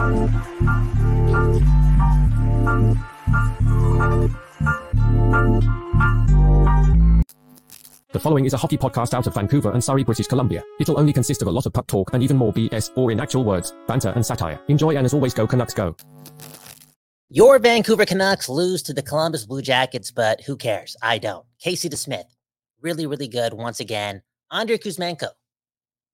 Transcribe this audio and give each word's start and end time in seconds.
The 0.00 0.08
following 8.18 8.46
is 8.46 8.54
a 8.54 8.56
hockey 8.56 8.78
podcast 8.78 9.12
out 9.12 9.26
of 9.26 9.34
Vancouver 9.34 9.72
and 9.72 9.84
Surrey, 9.84 10.02
British 10.02 10.26
Columbia. 10.26 10.64
It'll 10.80 10.98
only 10.98 11.12
consist 11.12 11.42
of 11.42 11.48
a 11.48 11.50
lot 11.50 11.66
of 11.66 11.74
puck 11.74 11.86
talk 11.86 12.14
and 12.14 12.22
even 12.22 12.38
more 12.38 12.50
BS, 12.50 12.92
or 12.96 13.10
in 13.10 13.20
actual 13.20 13.44
words, 13.44 13.74
banter 13.86 14.08
and 14.14 14.24
satire. 14.24 14.58
Enjoy 14.68 14.96
and 14.96 15.04
as 15.04 15.12
always, 15.12 15.34
go 15.34 15.46
Canucks 15.46 15.74
go. 15.74 15.94
Your 17.28 17.58
Vancouver 17.58 18.06
Canucks 18.06 18.48
lose 18.48 18.82
to 18.84 18.94
the 18.94 19.02
Columbus 19.02 19.44
Blue 19.44 19.60
Jackets, 19.60 20.10
but 20.10 20.40
who 20.40 20.56
cares? 20.56 20.96
I 21.02 21.18
don't. 21.18 21.44
Casey 21.62 21.90
DeSmith, 21.90 22.24
really, 22.80 23.06
really 23.06 23.28
good 23.28 23.52
once 23.52 23.80
again. 23.80 24.22
Andrei 24.50 24.78
Kuzmenko. 24.78 25.28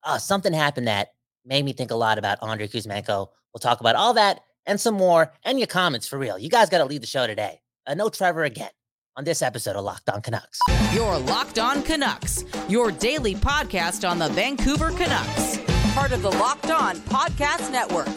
Oh, 0.05 0.19
something 0.19 0.53
happened 0.53 0.89
that 0.89 1.11
made 1.45 1.65
me 1.65 1.73
think 1.73 1.93
a 1.93 1.97
lot 1.97 2.19
about 2.19 2.43
Andrei 2.43 2.67
Kuzmenko. 2.67 3.29
We'll 3.57 3.61
talk 3.61 3.81
about 3.81 3.97
all 3.97 4.13
that 4.13 4.41
and 4.67 4.79
some 4.79 4.97
more 4.97 5.33
and 5.43 5.59
your 5.59 5.67
comments 5.67 6.07
for 6.07 6.19
real. 6.19 6.39
You 6.39 6.51
guys 6.51 6.69
got 6.69 6.77
to 6.77 6.85
lead 6.85 7.01
the 7.01 7.07
show 7.07 7.27
today. 7.27 7.63
Uh, 7.87 7.95
no 7.95 8.11
Trevor 8.11 8.45
again 8.45 8.69
on 9.17 9.25
this 9.25 9.41
episode 9.41 9.77
of 9.77 9.83
Locked 9.83 10.11
On 10.11 10.21
Canucks. 10.21 10.59
Your 10.93 11.17
Locked 11.21 11.59
On 11.59 11.83
Canucks, 11.83 12.45
your 12.69 12.93
daily 12.93 13.35
podcast 13.35 14.07
on 14.07 14.19
the 14.19 14.29
Vancouver 14.29 14.91
Canucks. 14.91 15.59
Part 15.95 16.13
of 16.13 16.21
the 16.21 16.33
Locked 16.33 16.71
On 16.71 16.97
Podcast 16.97 17.73
Network. 17.73 18.11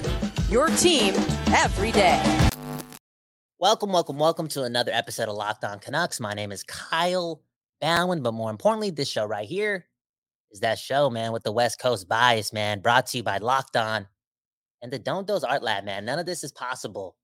Your 0.49 0.67
team 0.75 1.13
every 1.55 1.93
day. 1.93 2.21
Welcome, 3.59 3.93
welcome, 3.93 4.19
welcome 4.19 4.49
to 4.49 4.63
another 4.63 4.91
episode 4.91 5.29
of 5.29 5.37
Locked 5.37 5.63
On 5.63 5.79
Canucks. 5.79 6.19
My 6.19 6.33
name 6.33 6.51
is 6.51 6.63
Kyle 6.65 7.41
Bhawan, 7.81 8.21
but 8.21 8.33
more 8.33 8.51
importantly, 8.51 8.89
this 8.89 9.07
show 9.07 9.23
right 9.23 9.47
here 9.47 9.85
is 10.51 10.59
that 10.59 10.79
show, 10.79 11.09
man, 11.09 11.31
with 11.31 11.43
the 11.43 11.53
West 11.53 11.79
Coast 11.79 12.09
bias, 12.09 12.51
man, 12.51 12.81
brought 12.81 13.05
to 13.05 13.17
you 13.19 13.23
by 13.23 13.37
Locked 13.37 13.77
On 13.77 14.05
and 14.81 14.91
the 14.91 14.99
Don't 14.99 15.27
Doze 15.27 15.43
Art 15.43 15.63
Lab, 15.63 15.83
man. 15.83 16.05
None 16.05 16.19
of 16.19 16.25
this 16.25 16.43
is 16.43 16.51
possible 16.51 17.15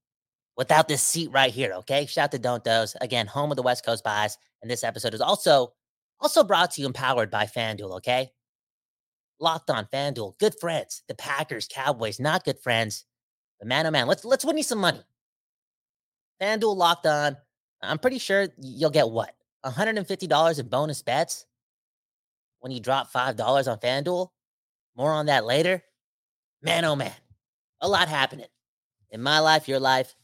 without 0.58 0.88
this 0.88 1.02
seat 1.02 1.32
right 1.32 1.52
here. 1.52 1.74
Okay. 1.74 2.06
Shout 2.06 2.26
out 2.26 2.32
to 2.32 2.40
Don't 2.40 2.64
Doze. 2.64 2.96
Again, 3.02 3.28
home 3.28 3.52
of 3.52 3.58
the 3.58 3.64
West 3.64 3.86
Coast 3.86 4.04
Bias. 4.04 4.38
And 4.62 4.70
this 4.70 4.84
episode 4.84 5.14
is 5.14 5.22
also 5.22 5.74
also 6.20 6.44
brought 6.44 6.72
to 6.72 6.82
you 6.82 6.88
empowered 6.88 7.30
by 7.30 7.46
FanDuel. 7.46 7.98
Okay. 7.98 8.32
Locked 9.40 9.70
on 9.70 9.86
FanDuel. 9.86 10.38
Good 10.40 10.56
friends. 10.60 11.04
The 11.08 11.16
Packers, 11.16 11.68
Cowboys, 11.70 12.20
not 12.20 12.46
good 12.46 12.60
friends. 12.60 13.06
But 13.60 13.68
man, 13.68 13.86
oh 13.86 13.92
man, 13.92 14.08
let's 14.08 14.26
let's 14.26 14.46
win 14.46 14.58
you 14.58 14.64
some 14.64 14.80
money. 14.80 15.02
FanDuel 16.42 16.76
locked 16.76 17.06
on. 17.06 17.38
I'm 17.82 18.00
pretty 18.00 18.20
sure 18.20 18.48
you'll 18.58 18.90
get 18.90 19.10
what? 19.10 19.36
$150 19.66 20.60
in 20.60 20.68
bonus 20.68 21.02
bets 21.02 21.46
when 22.60 22.72
you 22.72 22.80
drop 22.80 23.12
$5 23.12 23.72
on 23.72 23.80
FanDuel. 23.80 24.30
More 24.96 25.12
on 25.12 25.26
that 25.28 25.46
later. 25.46 25.84
Man, 26.62 26.86
oh 26.86 26.96
man. 26.96 27.14
A 27.82 27.88
lot 27.88 28.08
happening 28.08 28.48
in 29.12 29.22
my 29.22 29.40
life, 29.40 29.68
your 29.68 29.80
life, 29.80 30.16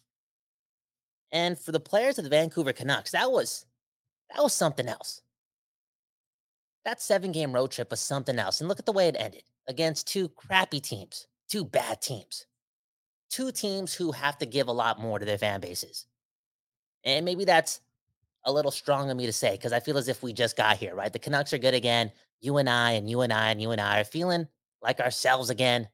and 1.31 1.57
for 1.57 1.71
the 1.71 1.79
players 1.79 2.17
of 2.17 2.23
the 2.23 2.29
Vancouver 2.29 2.73
Canucks, 2.73 3.11
that 3.11 3.31
was 3.31 3.65
that 4.33 4.41
was 4.41 4.53
something 4.53 4.87
else. 4.87 5.21
That 6.85 7.01
seven 7.01 7.31
game 7.31 7.53
road 7.53 7.71
trip 7.71 7.91
was 7.91 7.99
something 7.99 8.39
else. 8.39 8.59
And 8.59 8.67
look 8.67 8.79
at 8.79 8.85
the 8.85 8.91
way 8.91 9.07
it 9.07 9.15
ended 9.17 9.43
against 9.67 10.07
two 10.07 10.29
crappy 10.29 10.79
teams, 10.79 11.27
two 11.47 11.63
bad 11.63 12.01
teams, 12.01 12.45
two 13.29 13.51
teams 13.51 13.93
who 13.93 14.11
have 14.11 14.37
to 14.39 14.45
give 14.45 14.67
a 14.67 14.73
lot 14.73 14.99
more 14.99 15.19
to 15.19 15.25
their 15.25 15.37
fan 15.37 15.61
bases. 15.61 16.05
And 17.03 17.25
maybe 17.25 17.45
that's 17.45 17.81
a 18.45 18.51
little 18.51 18.71
strong 18.71 19.09
of 19.09 19.17
me 19.17 19.25
to 19.27 19.33
say 19.33 19.51
because 19.51 19.73
I 19.73 19.79
feel 19.79 19.97
as 19.97 20.07
if 20.07 20.23
we 20.23 20.33
just 20.33 20.57
got 20.57 20.77
here, 20.77 20.95
right? 20.95 21.13
The 21.13 21.19
Canucks 21.19 21.53
are 21.53 21.59
good 21.59 21.73
again. 21.73 22.11
You 22.39 22.57
and 22.57 22.69
I, 22.69 22.91
and 22.93 23.09
you 23.09 23.21
and 23.21 23.31
I, 23.31 23.51
and 23.51 23.61
you 23.61 23.71
and 23.71 23.79
I 23.79 24.01
are 24.01 24.05
feeling 24.05 24.47
like 24.81 24.99
ourselves 24.99 25.49
again. 25.49 25.87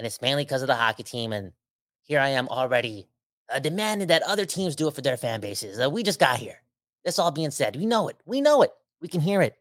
And 0.00 0.06
it's 0.06 0.22
mainly 0.22 0.44
because 0.44 0.62
of 0.62 0.68
the 0.68 0.74
hockey 0.74 1.02
team. 1.02 1.30
And 1.34 1.52
here 2.00 2.20
I 2.20 2.30
am 2.30 2.48
already 2.48 3.06
uh, 3.52 3.58
demanding 3.58 4.08
that 4.08 4.22
other 4.22 4.46
teams 4.46 4.74
do 4.74 4.88
it 4.88 4.94
for 4.94 5.02
their 5.02 5.18
fan 5.18 5.42
bases. 5.42 5.78
Uh, 5.78 5.90
we 5.90 6.02
just 6.02 6.18
got 6.18 6.38
here. 6.38 6.62
This 7.04 7.18
all 7.18 7.30
being 7.30 7.50
said, 7.50 7.76
we 7.76 7.84
know 7.84 8.08
it. 8.08 8.16
We 8.24 8.40
know 8.40 8.62
it. 8.62 8.70
We 9.02 9.08
can 9.08 9.20
hear 9.20 9.42
it. 9.42 9.58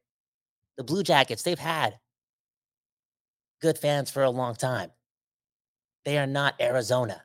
The 0.78 0.86
Blue 0.86 1.04
Jackets, 1.04 1.44
they've 1.44 1.60
had 1.60 2.00
good 3.62 3.78
fans 3.78 4.10
for 4.10 4.24
a 4.24 4.30
long 4.30 4.56
time. 4.56 4.92
They 6.06 6.18
are 6.18 6.26
not 6.26 6.56
Arizona. 6.62 7.22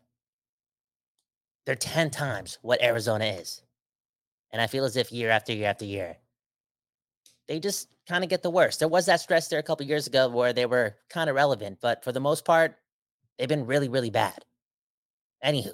They're 1.67 1.77
10 1.77 2.11
times 2.11 2.59
what 2.63 2.83
Arizona 2.83 3.27
is. 3.27 3.63
And 4.51 4.61
I 4.61 4.67
feel 4.67 4.85
as 4.85 4.97
if 4.97 5.13
year 5.13 5.31
after 5.31 5.53
year 5.53 5.69
after 5.69 5.85
year, 5.85 6.17
they 7.47 7.61
just 7.61 7.91
kind 8.09 8.25
of 8.25 8.31
get 8.31 8.43
the 8.43 8.51
worst. 8.51 8.81
There 8.81 8.89
was 8.89 9.07
that 9.07 9.21
stretch 9.21 9.49
there 9.49 9.61
a 9.61 9.63
couple 9.63 9.87
years 9.87 10.09
ago 10.09 10.29
where 10.29 10.53
they 10.53 10.67
were 10.67 10.97
kind 11.09 11.31
of 11.31 11.37
relevant, 11.37 11.79
but 11.81 12.03
for 12.03 12.11
the 12.11 12.19
most 12.19 12.45
part, 12.45 12.77
they've 13.39 13.49
been 13.49 13.67
really, 13.67 13.89
really 13.89 14.11
bad. 14.11 14.45
Anywho, 15.45 15.73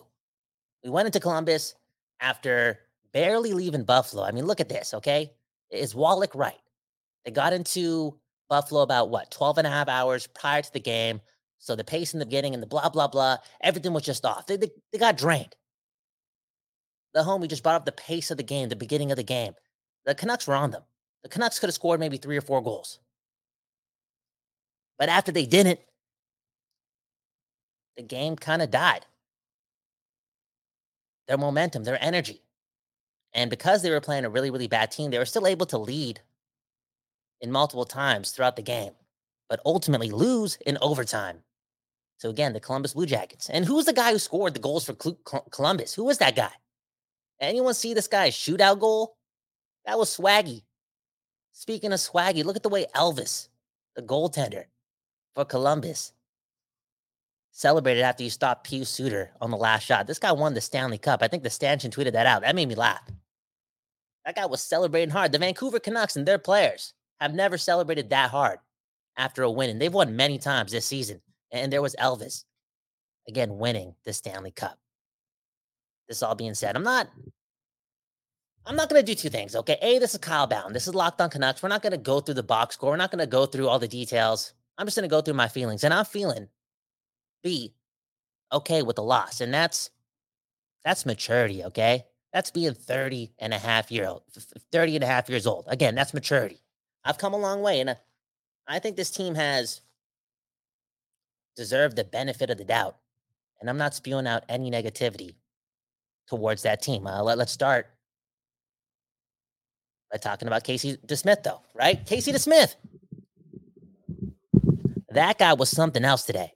we 0.82 0.91
went 0.91 1.06
into 1.06 1.21
Columbus 1.21 1.75
after 2.21 2.81
barely 3.12 3.53
leaving 3.53 3.84
Buffalo. 3.84 4.25
I 4.25 4.32
mean, 4.32 4.47
look 4.47 4.60
at 4.60 4.69
this, 4.69 4.94
okay? 4.94 5.32
Is 5.71 5.94
Wallach 5.94 6.34
right? 6.34 6.60
They 7.25 7.31
got 7.31 7.53
into 7.53 8.19
Buffalo 8.48 8.82
about 8.82 9.10
what, 9.10 9.31
12 9.31 9.59
and 9.59 9.66
a 9.66 9.71
half 9.71 9.88
hours 9.88 10.26
prior 10.26 10.62
to 10.62 10.72
the 10.72 10.81
game. 10.81 11.21
So 11.59 11.76
the 11.76 11.84
pace 11.84 12.15
in 12.15 12.19
the 12.19 12.26
beginning 12.26 12.54
and 12.54 12.62
the 12.62 12.66
blah, 12.66 12.88
blah, 12.88 13.06
blah, 13.06 13.37
everything 13.62 13.92
was 13.92 14.03
just 14.03 14.25
off. 14.25 14.47
They, 14.47 14.56
they, 14.56 14.71
they 14.92 14.98
got 14.98 15.19
drained. 15.19 15.54
The 17.12 17.21
homie 17.21 17.48
just 17.48 17.62
brought 17.62 17.75
up 17.75 17.84
the 17.84 17.92
pace 17.92 18.31
of 18.31 18.37
the 18.37 18.42
game, 18.42 18.69
the 18.69 18.77
beginning 18.77 19.10
of 19.10 19.16
the 19.16 19.22
game. 19.22 19.53
The 20.06 20.15
Canucks 20.15 20.47
were 20.47 20.54
on 20.54 20.71
them. 20.71 20.82
The 21.22 21.28
Canucks 21.28 21.59
could 21.59 21.69
have 21.69 21.75
scored 21.75 22.00
maybe 22.00 22.16
three 22.16 22.37
or 22.37 22.41
four 22.41 22.62
goals. 22.62 22.98
But 24.98 25.09
after 25.09 25.32
they 25.32 25.47
didn't, 25.47 25.81
the 28.00 28.06
game 28.06 28.34
kind 28.34 28.62
of 28.62 28.70
died 28.70 29.04
their 31.28 31.36
momentum, 31.36 31.84
their 31.84 32.02
energy. 32.02 32.42
And 33.34 33.50
because 33.50 33.82
they 33.82 33.90
were 33.90 34.00
playing 34.00 34.24
a 34.24 34.30
really, 34.30 34.50
really 34.50 34.66
bad 34.66 34.90
team, 34.90 35.10
they 35.10 35.18
were 35.18 35.26
still 35.26 35.46
able 35.46 35.66
to 35.66 35.78
lead 35.78 36.20
in 37.40 37.52
multiple 37.52 37.84
times 37.84 38.30
throughout 38.30 38.56
the 38.56 38.62
game, 38.62 38.92
but 39.48 39.60
ultimately 39.64 40.10
lose 40.10 40.56
in 40.66 40.78
overtime. 40.80 41.42
So 42.16 42.30
again, 42.30 42.52
the 42.52 42.58
Columbus 42.58 42.94
Blue 42.94 43.06
Jackets. 43.06 43.48
And 43.50 43.64
who's 43.64 43.84
the 43.84 43.92
guy 43.92 44.12
who 44.12 44.18
scored 44.18 44.54
the 44.54 44.60
goals 44.60 44.86
for 44.86 44.94
Columbus? 45.52 45.94
Who 45.94 46.04
was 46.04 46.18
that 46.18 46.34
guy? 46.34 46.52
Anyone 47.38 47.74
see 47.74 47.94
this 47.94 48.08
guy's 48.08 48.34
shootout 48.34 48.80
goal? 48.80 49.14
That 49.84 49.98
was 49.98 50.16
Swaggy. 50.16 50.62
Speaking 51.52 51.92
of 51.92 52.00
Swaggy, 52.00 52.44
look 52.44 52.56
at 52.56 52.62
the 52.62 52.68
way 52.70 52.86
Elvis, 52.96 53.48
the 53.94 54.02
goaltender 54.02 54.64
for 55.34 55.44
Columbus, 55.44 56.12
celebrated 57.52 58.02
after 58.02 58.22
you 58.22 58.30
stopped 58.30 58.68
Pius 58.68 58.88
Suter 58.88 59.30
on 59.40 59.50
the 59.50 59.56
last 59.56 59.84
shot. 59.84 60.06
This 60.06 60.18
guy 60.18 60.32
won 60.32 60.54
the 60.54 60.60
Stanley 60.60 60.98
Cup. 60.98 61.22
I 61.22 61.28
think 61.28 61.42
the 61.42 61.50
stanchion 61.50 61.90
tweeted 61.90 62.12
that 62.12 62.26
out. 62.26 62.42
That 62.42 62.54
made 62.54 62.68
me 62.68 62.74
laugh. 62.74 63.02
That 64.24 64.36
guy 64.36 64.46
was 64.46 64.62
celebrating 64.62 65.10
hard. 65.10 65.32
The 65.32 65.38
Vancouver 65.38 65.80
Canucks 65.80 66.16
and 66.16 66.26
their 66.26 66.38
players 66.38 66.94
have 67.20 67.34
never 67.34 67.58
celebrated 67.58 68.10
that 68.10 68.30
hard 68.30 68.58
after 69.16 69.42
a 69.42 69.50
win. 69.50 69.70
And 69.70 69.80
they've 69.80 69.92
won 69.92 70.16
many 70.16 70.38
times 70.38 70.72
this 70.72 70.86
season. 70.86 71.20
And 71.52 71.72
there 71.72 71.82
was 71.82 71.96
Elvis, 71.98 72.44
again, 73.28 73.58
winning 73.58 73.94
the 74.04 74.12
Stanley 74.12 74.52
Cup. 74.52 74.78
This 76.08 76.22
all 76.22 76.34
being 76.34 76.54
said, 76.54 76.76
I'm 76.76 76.82
not. 76.82 77.08
I'm 78.66 78.76
not 78.76 78.90
going 78.90 79.00
to 79.00 79.06
do 79.06 79.14
two 79.14 79.30
things, 79.30 79.56
okay? 79.56 79.78
A, 79.80 79.98
this 79.98 80.12
is 80.12 80.20
Kyle 80.20 80.46
Bhawan. 80.46 80.74
This 80.74 80.86
is 80.86 80.94
Locked 80.94 81.20
on 81.20 81.30
Canucks. 81.30 81.62
We're 81.62 81.70
not 81.70 81.82
going 81.82 81.92
to 81.92 81.98
go 81.98 82.20
through 82.20 82.34
the 82.34 82.42
box 82.42 82.74
score. 82.74 82.90
We're 82.90 82.96
not 82.96 83.10
going 83.10 83.20
to 83.20 83.26
go 83.26 83.46
through 83.46 83.68
all 83.68 83.78
the 83.78 83.88
details. 83.88 84.52
I'm 84.76 84.86
just 84.86 84.96
going 84.96 85.08
to 85.08 85.12
go 85.12 85.22
through 85.22 85.34
my 85.34 85.48
feelings. 85.48 85.82
And 85.82 85.94
I'm 85.94 86.04
feeling 86.04 86.46
be 87.42 87.74
okay 88.52 88.82
with 88.82 88.96
the 88.96 89.02
loss. 89.02 89.40
And 89.40 89.52
that's 89.52 89.90
that's 90.84 91.04
maturity, 91.04 91.64
okay? 91.64 92.04
That's 92.32 92.50
being 92.50 92.74
30 92.74 93.32
and 93.38 93.52
a 93.52 93.58
half 93.58 93.90
year 93.90 94.06
old, 94.06 94.22
30 94.72 94.96
and 94.96 95.04
a 95.04 95.06
half 95.06 95.28
years 95.28 95.46
old. 95.46 95.64
Again, 95.68 95.94
that's 95.94 96.14
maturity. 96.14 96.60
I've 97.04 97.18
come 97.18 97.34
a 97.34 97.38
long 97.38 97.60
way. 97.60 97.80
And 97.80 97.96
I 98.66 98.78
think 98.78 98.96
this 98.96 99.10
team 99.10 99.34
has 99.34 99.80
deserved 101.56 101.96
the 101.96 102.04
benefit 102.04 102.50
of 102.50 102.59
the 102.59 102.65
doubt. 102.65 102.97
And 103.60 103.68
I'm 103.68 103.76
not 103.76 103.94
spewing 103.94 104.26
out 104.26 104.44
any 104.48 104.70
negativity 104.70 105.34
towards 106.28 106.62
that 106.62 106.80
team. 106.80 107.06
Uh, 107.06 107.22
let, 107.22 107.36
let's 107.36 107.53
start 107.53 107.88
by 110.10 110.18
talking 110.18 110.48
about 110.48 110.65
Casey 110.65 110.97
DeSmith, 111.06 111.42
though, 111.42 111.60
right? 111.74 112.04
Casey 112.06 112.32
DeSmith. 112.32 112.76
That 115.10 115.38
guy 115.38 115.53
was 115.54 115.68
something 115.68 116.04
else 116.04 116.24
today. 116.24 116.53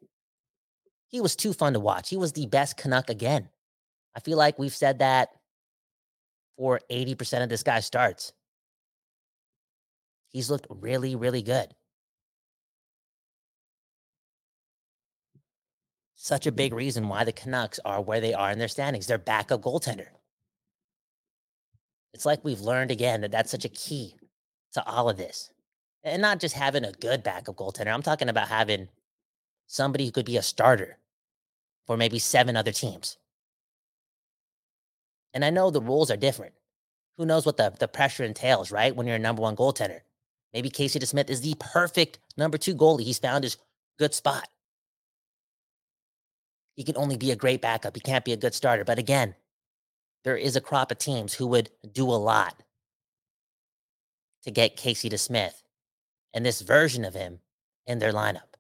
He 1.15 1.21
was 1.21 1.37
too 1.37 1.53
fun 1.53 1.75
to 1.75 1.79
watch. 1.79 2.11
He 2.11 2.17
was 2.17 2.33
the 2.33 2.47
best 2.47 2.77
Canuck 2.77 3.09
again. 3.09 3.49
I 4.17 4.19
feel 4.19 4.37
like 4.37 4.59
we've 4.59 4.75
said 4.75 4.99
that 4.99 5.29
for 6.57 6.81
80% 6.91 7.45
of 7.45 7.49
this 7.49 7.63
guy's 7.63 7.87
starts. 7.87 8.33
He's 10.31 10.51
looked 10.51 10.67
really, 10.69 11.15
really 11.15 11.43
good. 11.43 11.73
Such 16.17 16.49
a 16.49 16.51
big 16.51 16.73
mm-hmm. 16.73 16.79
reason 16.79 17.09
why 17.09 17.23
the 17.23 17.31
Canucks 17.31 17.79
are 17.85 18.03
where 18.03 18.21
they 18.21 18.35
are 18.35 18.51
in 18.51 18.59
their 18.59 18.67
standings. 18.67 19.07
Their 19.07 19.17
backup 19.17 19.63
goaltender. 19.63 20.09
It's 22.13 22.27
like 22.27 22.45
we've 22.45 22.61
learned 22.61 22.91
again 22.91 23.21
that 23.21 23.31
that's 23.31 23.53
such 23.53 23.65
a 23.65 23.69
key 23.69 24.17
to 24.73 24.85
all 24.85 25.09
of 25.09 25.17
this. 25.17 25.53
And 26.03 26.21
not 26.21 26.41
just 26.41 26.57
having 26.57 26.85
a 26.85 26.91
good 26.91 27.23
backup 27.23 27.55
goaltender. 27.55 27.95
I'm 27.95 28.03
talking 28.03 28.29
about 28.29 28.49
having 28.49 28.89
somebody 29.69 30.07
who 30.07 30.11
could 30.11 30.27
be 30.27 30.39
a 30.39 30.43
starter 30.43 30.99
for 31.87 31.97
maybe 31.97 32.19
seven 32.19 32.57
other 32.57 32.73
teams. 32.73 33.19
And 35.33 35.45
I 35.45 35.51
know 35.51 35.71
the 35.71 35.81
rules 35.81 36.11
are 36.11 36.17
different. 36.17 36.55
Who 37.19 37.27
knows 37.27 37.47
what 37.47 37.57
the, 37.57 37.73
the 37.79 37.89
pressure 37.89 38.25
entails, 38.25 38.71
right? 38.71 38.95
When 38.95 39.07
you're 39.07 39.17
a 39.17 39.21
number 39.21 39.43
one 39.43 39.57
goaltender. 39.57 40.01
Maybe 40.53 40.71
Casey 40.71 40.99
DeSmith 40.99 41.31
is 41.31 41.41
the 41.41 41.57
perfect 41.59 42.21
number 42.37 42.59
two 42.59 42.75
goalie. 42.75 43.03
He's 43.03 43.19
found 43.19 43.45
his 43.45 43.57
good 43.99 44.15
spot. 44.15 44.49
He 46.77 46.85
can 46.85 46.97
only 46.97 47.17
be 47.17 47.31
a 47.31 47.37
great 47.37 47.61
backup. 47.61 47.97
He 47.97 48.01
can't 48.01 48.25
be 48.25 48.33
a 48.33 48.37
good 48.37 48.55
starter. 48.55 48.85
But 48.85 48.99
again, 48.99 49.35
there 50.25 50.37
is 50.37 50.57
a 50.57 50.61
crop 50.61 50.91
of 50.91 50.99
teams 50.99 51.35
who 51.35 51.47
would 51.49 51.71
do 51.93 52.05
a 52.09 52.15
lot 52.15 52.63
to 54.45 54.51
get 54.51 54.77
Casey 54.77 55.09
DeSmith 55.09 55.63
and 56.33 56.45
this 56.45 56.61
version 56.61 57.05
of 57.05 57.15
him 57.15 57.41
in 57.87 57.99
their 57.99 58.13
lineup. 58.13 58.54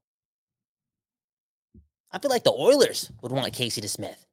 I 2.14 2.20
feel 2.20 2.30
like 2.30 2.44
the 2.44 2.52
Oilers 2.52 3.10
would 3.22 3.32
want 3.32 3.52
Casey 3.52 3.80
DeSmith. 3.80 4.24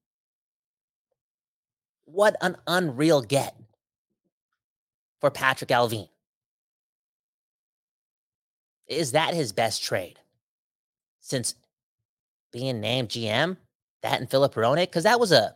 What 2.06 2.36
an 2.40 2.56
unreal 2.68 3.24
get 3.24 3.56
for 5.20 5.32
Patrick 5.32 5.72
Allvin. 5.72 6.08
Is 8.88 9.14
that 9.14 9.34
his 9.34 9.52
best 9.52 9.82
trade 9.82 10.20
since 11.22 11.56
being 12.54 12.82
named 12.82 13.10
GM? 13.10 13.58
That 14.04 14.20
and 14.20 14.30
Filip 14.30 14.54
Hronek? 14.54 14.82
Because 14.82 15.06
that 15.06 15.20
was 15.20 15.32
a, 15.32 15.56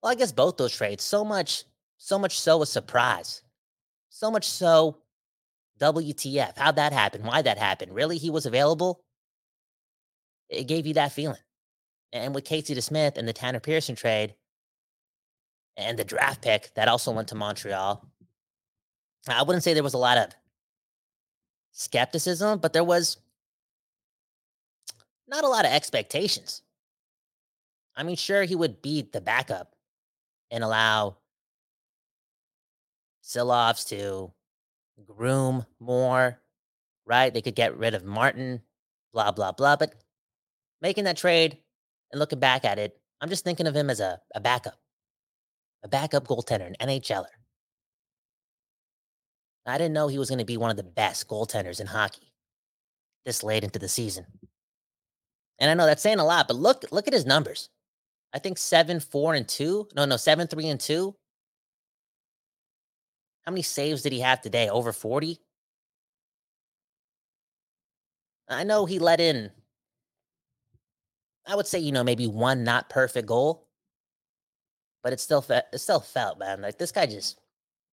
well, 0.00 0.12
I 0.12 0.14
guess 0.14 0.30
both 0.30 0.58
those 0.58 0.76
trades, 0.76 1.02
so 1.02 1.24
much, 1.24 1.64
so 1.98 2.20
much 2.20 2.38
so 2.38 2.62
a 2.62 2.66
surprise. 2.66 3.42
So 4.10 4.30
much 4.30 4.46
so, 4.48 4.98
WTF. 5.80 6.56
How'd 6.56 6.76
that 6.76 6.92
happen? 6.92 7.24
Why 7.24 7.42
that 7.42 7.58
happened? 7.58 7.94
Really? 7.94 8.18
He 8.18 8.30
was 8.30 8.46
available? 8.46 9.02
It 10.52 10.64
gave 10.64 10.86
you 10.86 10.94
that 10.94 11.12
feeling. 11.12 11.40
And 12.12 12.34
with 12.34 12.44
Casey 12.44 12.74
DeSmith 12.74 13.16
and 13.16 13.26
the 13.26 13.32
Tanner 13.32 13.60
Pearson 13.60 13.96
trade 13.96 14.34
and 15.76 15.98
the 15.98 16.04
draft 16.04 16.42
pick 16.42 16.70
that 16.74 16.88
also 16.88 17.10
went 17.10 17.28
to 17.28 17.34
Montreal, 17.34 18.06
I 19.26 19.42
wouldn't 19.42 19.64
say 19.64 19.72
there 19.72 19.82
was 19.82 19.94
a 19.94 19.98
lot 19.98 20.18
of 20.18 20.28
skepticism, 21.72 22.58
but 22.58 22.74
there 22.74 22.84
was 22.84 23.16
not 25.26 25.44
a 25.44 25.48
lot 25.48 25.64
of 25.64 25.72
expectations. 25.72 26.60
I 27.96 28.02
mean, 28.02 28.16
sure, 28.16 28.44
he 28.44 28.54
would 28.54 28.82
be 28.82 29.08
the 29.10 29.20
backup 29.20 29.74
and 30.50 30.62
allow 30.62 31.16
Silovs 33.24 33.88
to 33.88 34.32
groom 35.06 35.64
more, 35.80 36.40
right? 37.06 37.32
They 37.32 37.40
could 37.40 37.54
get 37.54 37.76
rid 37.78 37.94
of 37.94 38.04
Martin, 38.04 38.60
blah, 39.14 39.30
blah, 39.30 39.52
blah. 39.52 39.76
But 39.76 39.94
making 40.82 41.04
that 41.04 41.16
trade 41.16 41.56
and 42.10 42.18
looking 42.18 42.40
back 42.40 42.64
at 42.66 42.78
it, 42.78 42.98
I'm 43.20 43.30
just 43.30 43.44
thinking 43.44 43.66
of 43.66 43.74
him 43.74 43.88
as 43.88 44.00
a, 44.00 44.20
a 44.34 44.40
backup, 44.40 44.76
a 45.84 45.88
backup 45.88 46.26
goaltender, 46.26 46.66
an 46.66 46.76
NHLer. 46.80 47.24
I 49.64 49.78
didn't 49.78 49.94
know 49.94 50.08
he 50.08 50.18
was 50.18 50.28
going 50.28 50.40
to 50.40 50.44
be 50.44 50.56
one 50.56 50.70
of 50.70 50.76
the 50.76 50.82
best 50.82 51.28
goaltenders 51.28 51.80
in 51.80 51.86
hockey 51.86 52.32
this 53.24 53.44
late 53.44 53.62
into 53.62 53.78
the 53.78 53.88
season. 53.88 54.26
And 55.60 55.70
I 55.70 55.74
know 55.74 55.86
that's 55.86 56.02
saying 56.02 56.18
a 56.18 56.24
lot, 56.24 56.48
but 56.48 56.56
look 56.56 56.84
look 56.90 57.06
at 57.06 57.14
his 57.14 57.24
numbers. 57.26 57.68
I 58.34 58.40
think 58.40 58.58
7 58.58 58.98
4 58.98 59.34
and 59.34 59.48
2. 59.48 59.88
No, 59.94 60.04
no, 60.04 60.16
7 60.16 60.48
3 60.48 60.68
and 60.68 60.80
2. 60.80 61.14
How 63.44 63.52
many 63.52 63.62
saves 63.62 64.02
did 64.02 64.12
he 64.12 64.20
have 64.20 64.40
today? 64.40 64.68
Over 64.68 64.92
40? 64.92 65.38
I 68.48 68.64
know 68.64 68.86
he 68.86 68.98
let 68.98 69.20
in 69.20 69.50
I 71.46 71.56
would 71.56 71.66
say, 71.66 71.78
you 71.78 71.92
know, 71.92 72.04
maybe 72.04 72.26
one 72.26 72.64
not 72.64 72.88
perfect 72.88 73.26
goal. 73.26 73.66
But 75.02 75.12
it 75.12 75.20
still 75.20 75.42
fe- 75.42 75.62
it 75.72 75.78
still 75.78 76.00
felt, 76.00 76.38
man. 76.38 76.62
Like 76.62 76.78
this 76.78 76.92
guy 76.92 77.06
just 77.06 77.40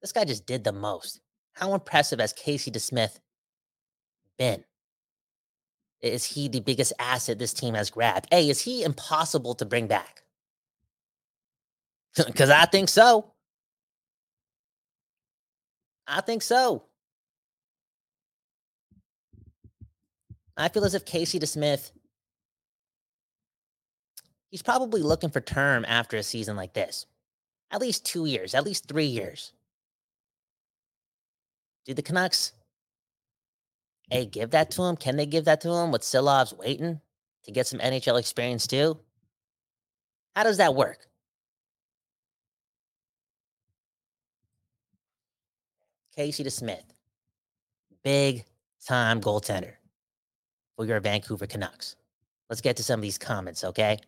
this 0.01 0.11
guy 0.11 0.25
just 0.25 0.45
did 0.45 0.63
the 0.63 0.71
most. 0.71 1.19
How 1.53 1.73
impressive 1.73 2.19
has 2.19 2.33
Casey 2.33 2.71
DeSmith 2.71 3.19
been? 4.37 4.63
Is 6.01 6.23
he 6.23 6.47
the 6.47 6.61
biggest 6.61 6.93
asset 6.99 7.39
this 7.39 7.53
team 7.53 7.73
has 7.73 7.89
grabbed? 7.89 8.27
A, 8.31 8.49
is 8.49 8.61
he 8.61 8.83
impossible 8.83 9.55
to 9.55 9.65
bring 9.65 9.87
back? 9.87 10.23
Because 12.25 12.49
I 12.49 12.65
think 12.65 12.89
so. 12.89 13.33
I 16.07 16.21
think 16.21 16.41
so. 16.41 16.83
I 20.57 20.67
feel 20.69 20.83
as 20.83 20.95
if 20.95 21.05
Casey 21.05 21.39
DeSmith, 21.39 21.91
he's 24.49 24.61
probably 24.61 25.01
looking 25.01 25.29
for 25.29 25.41
term 25.41 25.85
after 25.87 26.17
a 26.17 26.23
season 26.23 26.55
like 26.55 26.73
this. 26.73 27.05
At 27.71 27.81
least 27.81 28.05
two 28.05 28.25
years, 28.25 28.55
at 28.55 28.65
least 28.65 28.87
three 28.87 29.05
years. 29.05 29.53
Do 31.85 31.93
the 31.93 32.01
Canucks 32.01 32.53
a 34.11 34.25
give 34.25 34.51
that 34.51 34.71
to 34.71 34.83
him? 34.83 34.95
Can 34.95 35.15
they 35.15 35.25
give 35.25 35.45
that 35.45 35.61
to 35.61 35.69
him 35.69 35.91
with 35.91 36.01
Silovs 36.01 36.57
waiting 36.57 36.99
to 37.43 37.51
get 37.51 37.67
some 37.67 37.79
NHL 37.79 38.19
experience 38.19 38.65
too? 38.67 38.99
How 40.35 40.43
does 40.43 40.57
that 40.57 40.75
work? 40.75 41.07
Casey 46.15 46.43
DeSmith, 46.43 46.83
big 48.03 48.43
time 48.85 49.21
goaltender 49.21 49.73
for 50.75 50.85
your 50.85 50.99
Vancouver 50.99 51.47
Canucks. 51.47 51.95
Let's 52.49 52.61
get 52.61 52.75
to 52.77 52.83
some 52.83 52.99
of 52.99 53.03
these 53.03 53.17
comments, 53.17 53.63
okay? 53.63 53.99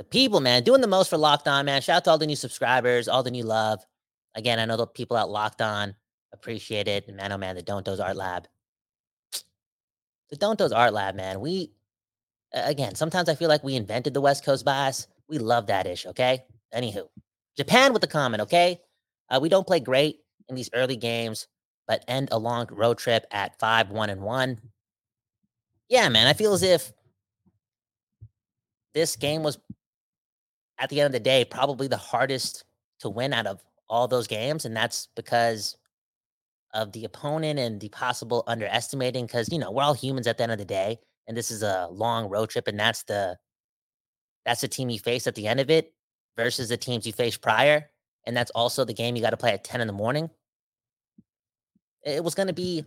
The 0.00 0.04
people, 0.04 0.40
man, 0.40 0.62
doing 0.62 0.80
the 0.80 0.86
most 0.86 1.10
for 1.10 1.18
Locked 1.18 1.46
On, 1.46 1.66
man. 1.66 1.82
Shout 1.82 1.98
out 1.98 2.04
to 2.04 2.10
all 2.12 2.16
the 2.16 2.26
new 2.26 2.34
subscribers, 2.34 3.06
all 3.06 3.22
the 3.22 3.30
new 3.30 3.44
love. 3.44 3.84
Again, 4.34 4.58
I 4.58 4.64
know 4.64 4.78
the 4.78 4.86
people 4.86 5.18
at 5.18 5.28
Locked 5.28 5.60
On 5.60 5.94
appreciate 6.32 6.88
it. 6.88 7.14
Man, 7.14 7.32
oh 7.32 7.36
man, 7.36 7.54
the 7.54 7.62
Don't 7.62 7.84
Doze 7.84 8.00
Art 8.00 8.16
Lab. 8.16 8.48
The 10.30 10.36
Don't 10.36 10.58
Doze 10.58 10.72
Art 10.72 10.94
Lab, 10.94 11.16
man. 11.16 11.40
We, 11.40 11.72
again, 12.54 12.94
sometimes 12.94 13.28
I 13.28 13.34
feel 13.34 13.50
like 13.50 13.62
we 13.62 13.76
invented 13.76 14.14
the 14.14 14.22
West 14.22 14.42
Coast 14.42 14.64
bias. 14.64 15.06
We 15.28 15.36
love 15.36 15.66
that 15.66 15.86
ish, 15.86 16.06
okay? 16.06 16.44
Anywho, 16.74 17.06
Japan 17.58 17.92
with 17.92 18.00
the 18.00 18.08
comment, 18.08 18.40
okay? 18.40 18.80
Uh, 19.28 19.38
we 19.42 19.50
don't 19.50 19.66
play 19.66 19.80
great 19.80 20.20
in 20.48 20.54
these 20.54 20.70
early 20.72 20.96
games, 20.96 21.46
but 21.86 22.06
end 22.08 22.30
a 22.32 22.38
long 22.38 22.68
road 22.70 22.96
trip 22.96 23.26
at 23.32 23.58
5 23.58 23.90
1 23.90 24.08
and 24.08 24.22
1. 24.22 24.60
Yeah, 25.90 26.08
man, 26.08 26.26
I 26.26 26.32
feel 26.32 26.54
as 26.54 26.62
if 26.62 26.90
this 28.94 29.16
game 29.16 29.42
was, 29.42 29.58
at 30.80 30.88
the 30.88 31.00
end 31.00 31.06
of 31.06 31.12
the 31.12 31.20
day, 31.20 31.44
probably 31.44 31.86
the 31.86 31.96
hardest 31.96 32.64
to 33.00 33.08
win 33.08 33.32
out 33.32 33.46
of 33.46 33.62
all 33.88 34.08
those 34.08 34.26
games. 34.26 34.64
And 34.64 34.76
that's 34.76 35.08
because 35.14 35.76
of 36.72 36.92
the 36.92 37.04
opponent 37.04 37.58
and 37.58 37.80
the 37.80 37.88
possible 37.90 38.44
underestimating 38.46 39.26
because 39.26 39.50
you 39.50 39.58
know 39.58 39.70
we're 39.70 39.82
all 39.82 39.94
humans 39.94 40.26
at 40.26 40.36
the 40.36 40.42
end 40.42 40.52
of 40.52 40.58
the 40.58 40.64
day 40.64 40.98
and 41.26 41.36
this 41.36 41.50
is 41.50 41.62
a 41.62 41.88
long 41.90 42.28
road 42.28 42.48
trip 42.48 42.68
and 42.68 42.78
that's 42.78 43.02
the 43.04 43.36
that's 44.44 44.60
the 44.60 44.68
team 44.68 44.88
you 44.88 44.98
face 44.98 45.26
at 45.26 45.34
the 45.34 45.46
end 45.46 45.58
of 45.58 45.68
it 45.68 45.92
versus 46.36 46.68
the 46.68 46.76
teams 46.76 47.06
you 47.06 47.12
faced 47.12 47.42
prior 47.42 47.90
and 48.24 48.36
that's 48.36 48.52
also 48.52 48.84
the 48.84 48.94
game 48.94 49.16
you 49.16 49.22
got 49.22 49.30
to 49.30 49.36
play 49.36 49.52
at 49.52 49.64
10 49.64 49.80
in 49.80 49.86
the 49.86 49.92
morning 49.92 50.30
it 52.04 52.22
was 52.22 52.34
going 52.34 52.46
to 52.46 52.52
be 52.52 52.84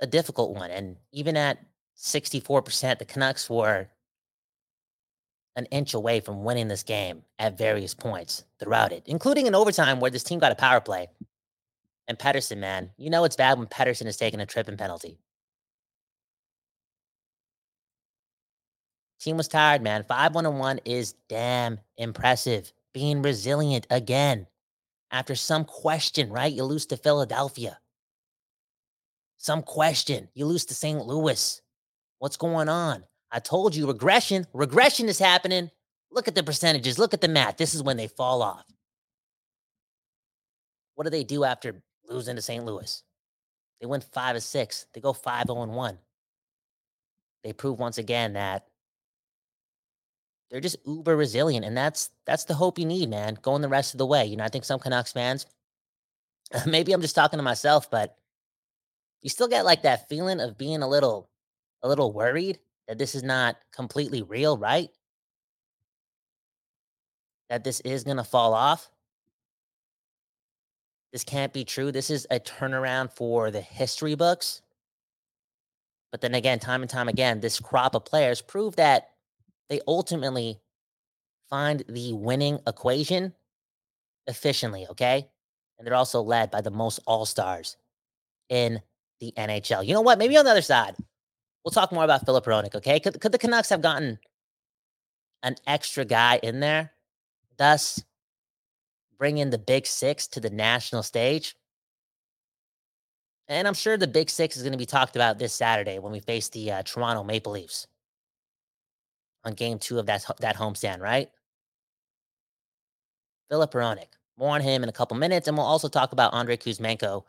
a 0.00 0.06
difficult 0.06 0.54
one 0.54 0.70
and 0.70 0.96
even 1.12 1.36
at 1.36 1.58
64% 1.96 2.98
the 2.98 3.04
canucks 3.04 3.48
were 3.48 3.88
an 5.56 5.66
inch 5.66 5.94
away 5.94 6.20
from 6.20 6.44
winning 6.44 6.68
this 6.68 6.82
game 6.82 7.22
at 7.38 7.58
various 7.58 7.94
points 7.94 8.44
throughout 8.58 8.92
it 8.92 9.02
including 9.06 9.46
in 9.46 9.54
overtime 9.54 10.00
where 10.00 10.10
this 10.10 10.24
team 10.24 10.38
got 10.38 10.52
a 10.52 10.56
power 10.56 10.80
play 10.80 11.08
and 12.06 12.18
Pettersson, 12.18 12.58
man, 12.58 12.90
you 12.96 13.10
know 13.10 13.24
it's 13.24 13.36
bad 13.36 13.58
when 13.58 13.66
Pettersson 13.66 14.06
is 14.06 14.16
taking 14.16 14.40
a 14.40 14.46
tripping 14.46 14.76
penalty. 14.76 15.18
Team 19.20 19.38
was 19.38 19.48
tired, 19.48 19.80
man. 19.80 20.04
5 20.04 20.34
1 20.34 20.58
1 20.58 20.80
is 20.84 21.14
damn 21.28 21.80
impressive. 21.96 22.72
Being 22.92 23.22
resilient 23.22 23.86
again. 23.88 24.46
After 25.10 25.34
some 25.34 25.64
question, 25.64 26.30
right? 26.30 26.52
You 26.52 26.64
lose 26.64 26.86
to 26.86 26.96
Philadelphia. 26.96 27.78
Some 29.38 29.62
question. 29.62 30.28
You 30.34 30.46
lose 30.46 30.66
to 30.66 30.74
St. 30.74 31.06
Louis. 31.06 31.62
What's 32.18 32.36
going 32.36 32.68
on? 32.68 33.04
I 33.34 33.40
told 33.40 33.74
you 33.74 33.88
regression. 33.88 34.46
Regression 34.52 35.08
is 35.08 35.18
happening. 35.18 35.68
Look 36.12 36.28
at 36.28 36.36
the 36.36 36.44
percentages. 36.44 37.00
Look 37.00 37.12
at 37.12 37.20
the 37.20 37.26
math. 37.26 37.56
This 37.56 37.74
is 37.74 37.82
when 37.82 37.96
they 37.96 38.06
fall 38.06 38.42
off. 38.42 38.64
What 40.94 41.02
do 41.02 41.10
they 41.10 41.24
do 41.24 41.42
after 41.42 41.82
losing 42.08 42.36
to 42.36 42.42
St. 42.42 42.64
Louis. 42.64 43.02
They 43.80 43.86
went 43.86 44.04
five 44.04 44.36
of 44.36 44.42
six. 44.42 44.86
They 44.94 45.00
go 45.00 45.12
five 45.12 45.46
zero 45.46 45.58
oh 45.58 45.62
and 45.62 45.74
one. 45.74 45.98
They 47.42 47.52
prove 47.52 47.80
once 47.80 47.98
again 47.98 48.34
that 48.34 48.68
they're 50.48 50.60
just 50.60 50.76
uber 50.86 51.16
resilient, 51.16 51.64
and 51.64 51.76
that's 51.76 52.10
that's 52.26 52.44
the 52.44 52.54
hope 52.54 52.78
you 52.78 52.86
need, 52.86 53.10
man. 53.10 53.36
Going 53.42 53.62
the 53.62 53.68
rest 53.68 53.94
of 53.94 53.98
the 53.98 54.06
way. 54.06 54.24
You 54.26 54.36
know, 54.36 54.44
I 54.44 54.48
think 54.48 54.64
some 54.64 54.78
Canucks 54.78 55.12
fans, 55.12 55.46
maybe 56.66 56.92
I'm 56.92 57.00
just 57.00 57.16
talking 57.16 57.38
to 57.38 57.42
myself, 57.42 57.90
but 57.90 58.16
you 59.22 59.28
still 59.28 59.48
get 59.48 59.64
like 59.64 59.82
that 59.82 60.08
feeling 60.08 60.40
of 60.40 60.56
being 60.56 60.82
a 60.82 60.88
little, 60.88 61.28
a 61.82 61.88
little 61.88 62.12
worried 62.12 62.60
that 62.88 62.98
this 62.98 63.14
is 63.14 63.22
not 63.22 63.56
completely 63.72 64.22
real, 64.22 64.58
right? 64.58 64.90
That 67.50 67.64
this 67.64 67.80
is 67.80 68.04
going 68.04 68.16
to 68.16 68.24
fall 68.24 68.54
off. 68.54 68.90
This 71.12 71.24
can't 71.24 71.52
be 71.52 71.64
true. 71.64 71.92
This 71.92 72.10
is 72.10 72.26
a 72.30 72.40
turnaround 72.40 73.12
for 73.12 73.50
the 73.50 73.60
history 73.60 74.14
books. 74.14 74.62
But 76.10 76.20
then 76.20 76.34
again, 76.34 76.58
time 76.58 76.82
and 76.82 76.90
time 76.90 77.08
again, 77.08 77.40
this 77.40 77.60
crop 77.60 77.94
of 77.94 78.04
players 78.04 78.40
prove 78.40 78.76
that 78.76 79.10
they 79.68 79.80
ultimately 79.86 80.60
find 81.48 81.84
the 81.88 82.12
winning 82.12 82.58
equation 82.66 83.32
efficiently, 84.26 84.86
okay? 84.90 85.28
And 85.78 85.86
they're 85.86 85.94
also 85.94 86.20
led 86.20 86.50
by 86.50 86.60
the 86.60 86.70
most 86.70 87.00
all 87.06 87.26
stars 87.26 87.76
in 88.48 88.80
the 89.20 89.32
NHL. 89.36 89.86
You 89.86 89.94
know 89.94 90.00
what? 90.00 90.18
Maybe 90.18 90.36
on 90.36 90.44
the 90.44 90.50
other 90.50 90.62
side, 90.62 90.96
we'll 91.64 91.72
talk 91.72 91.92
more 91.92 92.04
about 92.04 92.24
Filip 92.24 92.44
Hronek, 92.44 92.74
okay? 92.74 93.00
Could, 93.00 93.20
could 93.20 93.32
the 93.32 93.38
Canucks 93.38 93.70
have 93.70 93.82
gotten 93.82 94.18
an 95.42 95.56
extra 95.66 96.04
guy 96.04 96.38
in 96.42 96.60
there, 96.60 96.92
thus 97.56 98.02
bring 99.18 99.38
in 99.38 99.50
the 99.50 99.58
big 99.58 99.86
six 99.86 100.26
to 100.28 100.40
the 100.40 100.50
national 100.50 101.02
stage? 101.02 101.56
And 103.48 103.68
I'm 103.68 103.74
sure 103.74 103.96
the 103.96 104.06
big 104.06 104.30
six 104.30 104.56
is 104.56 104.62
going 104.62 104.72
to 104.72 104.78
be 104.78 104.86
talked 104.86 105.16
about 105.16 105.38
this 105.38 105.54
Saturday 105.54 105.98
when 105.98 106.12
we 106.12 106.20
face 106.20 106.48
the 106.48 106.72
uh, 106.72 106.82
Toronto 106.82 107.24
Maple 107.24 107.52
Leafs 107.52 107.86
on 109.44 109.52
game 109.52 109.78
two 109.78 109.98
of 109.98 110.06
that, 110.06 110.24
that 110.40 110.56
homestand, 110.56 111.00
right? 111.00 111.28
Filip 113.50 113.72
Hronek. 113.72 114.08
More 114.38 114.54
on 114.54 114.62
him 114.62 114.82
in 114.82 114.88
a 114.88 114.92
couple 114.92 115.16
minutes. 115.16 115.46
And 115.46 115.56
we'll 115.56 115.66
also 115.66 115.88
talk 115.88 116.12
about 116.12 116.34
Andrei 116.34 116.56
Kuzmenko 116.56 117.22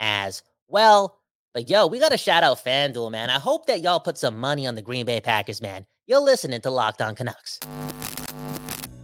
as 0.00 0.42
well. 0.66 1.19
But 1.52 1.68
yo, 1.68 1.88
we 1.88 1.98
got 1.98 2.12
to 2.12 2.18
shout 2.18 2.44
out 2.44 2.64
FanDuel, 2.64 3.10
man. 3.10 3.28
I 3.28 3.40
hope 3.40 3.66
that 3.66 3.80
y'all 3.80 3.98
put 3.98 4.16
some 4.16 4.38
money 4.38 4.68
on 4.68 4.76
the 4.76 4.82
Green 4.82 5.04
Bay 5.04 5.20
Packers, 5.20 5.60
man. 5.60 5.84
You're 6.06 6.20
listening 6.20 6.60
to 6.60 6.70
Locked 6.70 7.02
On 7.02 7.16
Canucks. 7.16 7.58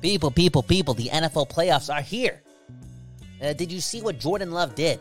People, 0.00 0.30
people, 0.30 0.62
people, 0.62 0.94
the 0.94 1.08
NFL 1.08 1.50
playoffs 1.50 1.92
are 1.92 2.00
here. 2.00 2.42
Uh, 3.42 3.52
did 3.52 3.72
you 3.72 3.80
see 3.80 4.00
what 4.00 4.20
Jordan 4.20 4.52
Love 4.52 4.76
did 4.76 5.00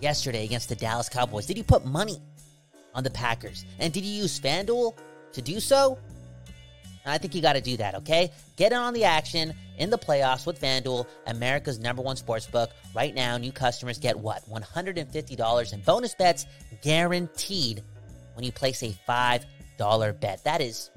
yesterday 0.00 0.44
against 0.44 0.68
the 0.68 0.74
Dallas 0.74 1.08
Cowboys? 1.08 1.46
Did 1.46 1.56
you 1.56 1.62
put 1.62 1.86
money 1.86 2.20
on 2.92 3.04
the 3.04 3.10
Packers? 3.10 3.64
And 3.78 3.92
did 3.92 4.04
you 4.04 4.12
use 4.12 4.40
FanDuel 4.40 4.96
to 5.32 5.42
do 5.42 5.60
so? 5.60 5.96
I 7.06 7.18
think 7.18 7.36
you 7.36 7.42
got 7.42 7.52
to 7.52 7.60
do 7.60 7.76
that, 7.76 7.94
okay? 7.96 8.32
Get 8.56 8.72
in 8.72 8.78
on 8.78 8.94
the 8.94 9.04
action 9.04 9.54
in 9.78 9.90
the 9.90 9.98
playoffs 9.98 10.46
with 10.46 10.60
FanDuel, 10.60 11.06
America's 11.26 11.78
number 11.78 12.02
one 12.02 12.16
sports 12.16 12.46
book. 12.46 12.70
Right 12.94 13.14
now, 13.14 13.36
new 13.36 13.52
customers 13.52 13.98
get 13.98 14.18
what? 14.18 14.42
$150 14.48 15.72
in 15.72 15.80
bonus 15.80 16.14
bets 16.14 16.46
guaranteed 16.82 17.82
when 18.34 18.44
you 18.44 18.52
place 18.52 18.82
a 18.82 18.96
$5 19.08 20.20
bet. 20.20 20.44
That 20.44 20.60
is 20.60 20.90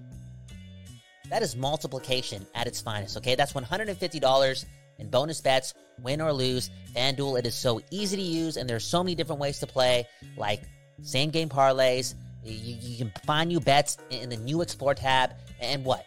that 1.30 1.42
is 1.42 1.56
multiplication 1.56 2.46
at 2.56 2.68
its 2.68 2.80
finest, 2.80 3.18
okay? 3.18 3.36
That's 3.36 3.52
$150 3.52 4.66
in 5.00 5.10
bonus 5.10 5.42
bets, 5.42 5.74
win 6.02 6.22
or 6.22 6.32
lose. 6.32 6.70
FanDuel, 6.96 7.40
it 7.40 7.46
is 7.46 7.56
so 7.56 7.82
easy 7.92 8.16
to 8.18 8.24
use, 8.24 8.58
and 8.58 8.70
there's 8.70 8.86
so 8.86 9.04
many 9.04 9.16
different 9.16 9.42
ways 9.42 9.60
to 9.60 9.68
play, 9.68 10.08
like 10.38 10.62
same 11.02 11.30
game 11.30 11.50
parlays. 11.50 12.16
You, 12.44 12.78
you 12.80 12.98
can 12.98 13.12
find 13.26 13.50
new 13.50 13.60
bets 13.60 13.98
in 14.10 14.30
the 14.30 14.38
new 14.38 14.62
Explore 14.62 14.96
tab, 14.96 15.34
and 15.60 15.84
what? 15.84 16.06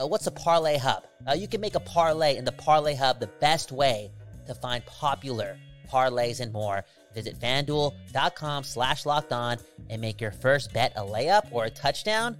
Uh, 0.00 0.06
what's 0.06 0.26
a 0.26 0.30
parlay 0.30 0.78
hub? 0.78 1.04
Uh, 1.28 1.32
you 1.32 1.46
can 1.46 1.60
make 1.60 1.74
a 1.74 1.80
parlay 1.80 2.36
in 2.36 2.44
the 2.44 2.52
parlay 2.52 2.94
hub 2.94 3.20
the 3.20 3.26
best 3.40 3.70
way 3.70 4.10
to 4.46 4.54
find 4.54 4.84
popular 4.86 5.58
parlays 5.90 6.40
and 6.40 6.52
more. 6.52 6.84
Visit 7.14 7.38
fanduel.com 7.38 8.64
slash 8.64 9.04
locked 9.04 9.32
on 9.32 9.58
and 9.90 10.00
make 10.00 10.20
your 10.20 10.30
first 10.30 10.72
bet 10.72 10.92
a 10.96 11.00
layup 11.00 11.48
or 11.50 11.64
a 11.64 11.70
touchdown 11.70 12.36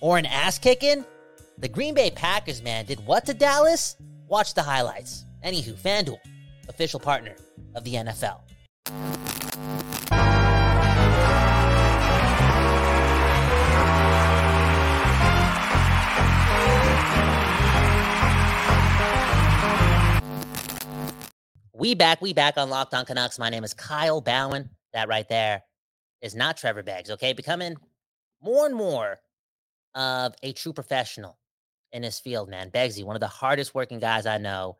or 0.00 0.18
an 0.18 0.26
ass 0.26 0.58
kicking. 0.58 1.04
The 1.58 1.68
Green 1.68 1.94
Bay 1.94 2.10
Packers, 2.10 2.62
man, 2.62 2.86
did 2.86 3.04
what 3.06 3.26
to 3.26 3.34
Dallas? 3.34 3.96
Watch 4.26 4.54
the 4.54 4.62
highlights. 4.62 5.24
Anywho, 5.44 5.74
FanDuel, 5.74 6.18
official 6.68 7.00
partner 7.00 7.36
of 7.74 7.84
the 7.84 7.94
NFL. 7.94 8.40
We 21.80 21.94
back, 21.94 22.20
we 22.20 22.34
back 22.34 22.58
on 22.58 22.68
Locked 22.68 22.92
On 22.92 23.06
Canucks. 23.06 23.38
My 23.38 23.48
name 23.48 23.64
is 23.64 23.72
Kyle 23.72 24.20
Bhawan. 24.20 24.68
That 24.92 25.08
right 25.08 25.26
there 25.26 25.62
is 26.20 26.34
not 26.34 26.58
Trevor 26.58 26.82
Beggs, 26.82 27.08
okay? 27.08 27.32
Becoming 27.32 27.74
more 28.42 28.66
and 28.66 28.74
more 28.74 29.18
of 29.94 30.34
a 30.42 30.52
true 30.52 30.74
professional 30.74 31.38
in 31.92 32.02
his 32.02 32.20
field, 32.20 32.50
man. 32.50 32.70
Beggsy, 32.70 33.02
one 33.02 33.16
of 33.16 33.20
the 33.20 33.28
hardest 33.28 33.74
working 33.74 33.98
guys 33.98 34.26
I 34.26 34.36
know, 34.36 34.76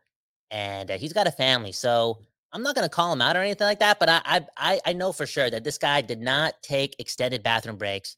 and 0.51 0.91
uh, 0.91 0.99
he's 0.99 1.11
got 1.11 1.25
a 1.25 1.31
family. 1.31 1.71
So 1.71 2.19
I'm 2.53 2.61
not 2.61 2.75
going 2.75 2.85
to 2.85 2.95
call 2.95 3.11
him 3.11 3.21
out 3.23 3.35
or 3.35 3.41
anything 3.41 3.65
like 3.65 3.79
that, 3.79 3.99
but 3.99 4.07
I, 4.07 4.45
I 4.55 4.79
I 4.85 4.93
know 4.93 5.11
for 5.11 5.25
sure 5.25 5.49
that 5.49 5.63
this 5.63 5.79
guy 5.79 6.01
did 6.01 6.21
not 6.21 6.53
take 6.61 6.95
extended 6.99 7.41
bathroom 7.41 7.77
breaks 7.77 8.15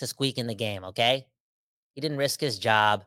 to 0.00 0.06
squeak 0.06 0.36
in 0.36 0.46
the 0.46 0.54
game, 0.54 0.84
okay? 0.84 1.26
He 1.94 2.02
didn't 2.02 2.18
risk 2.18 2.42
his 2.42 2.58
job 2.58 3.06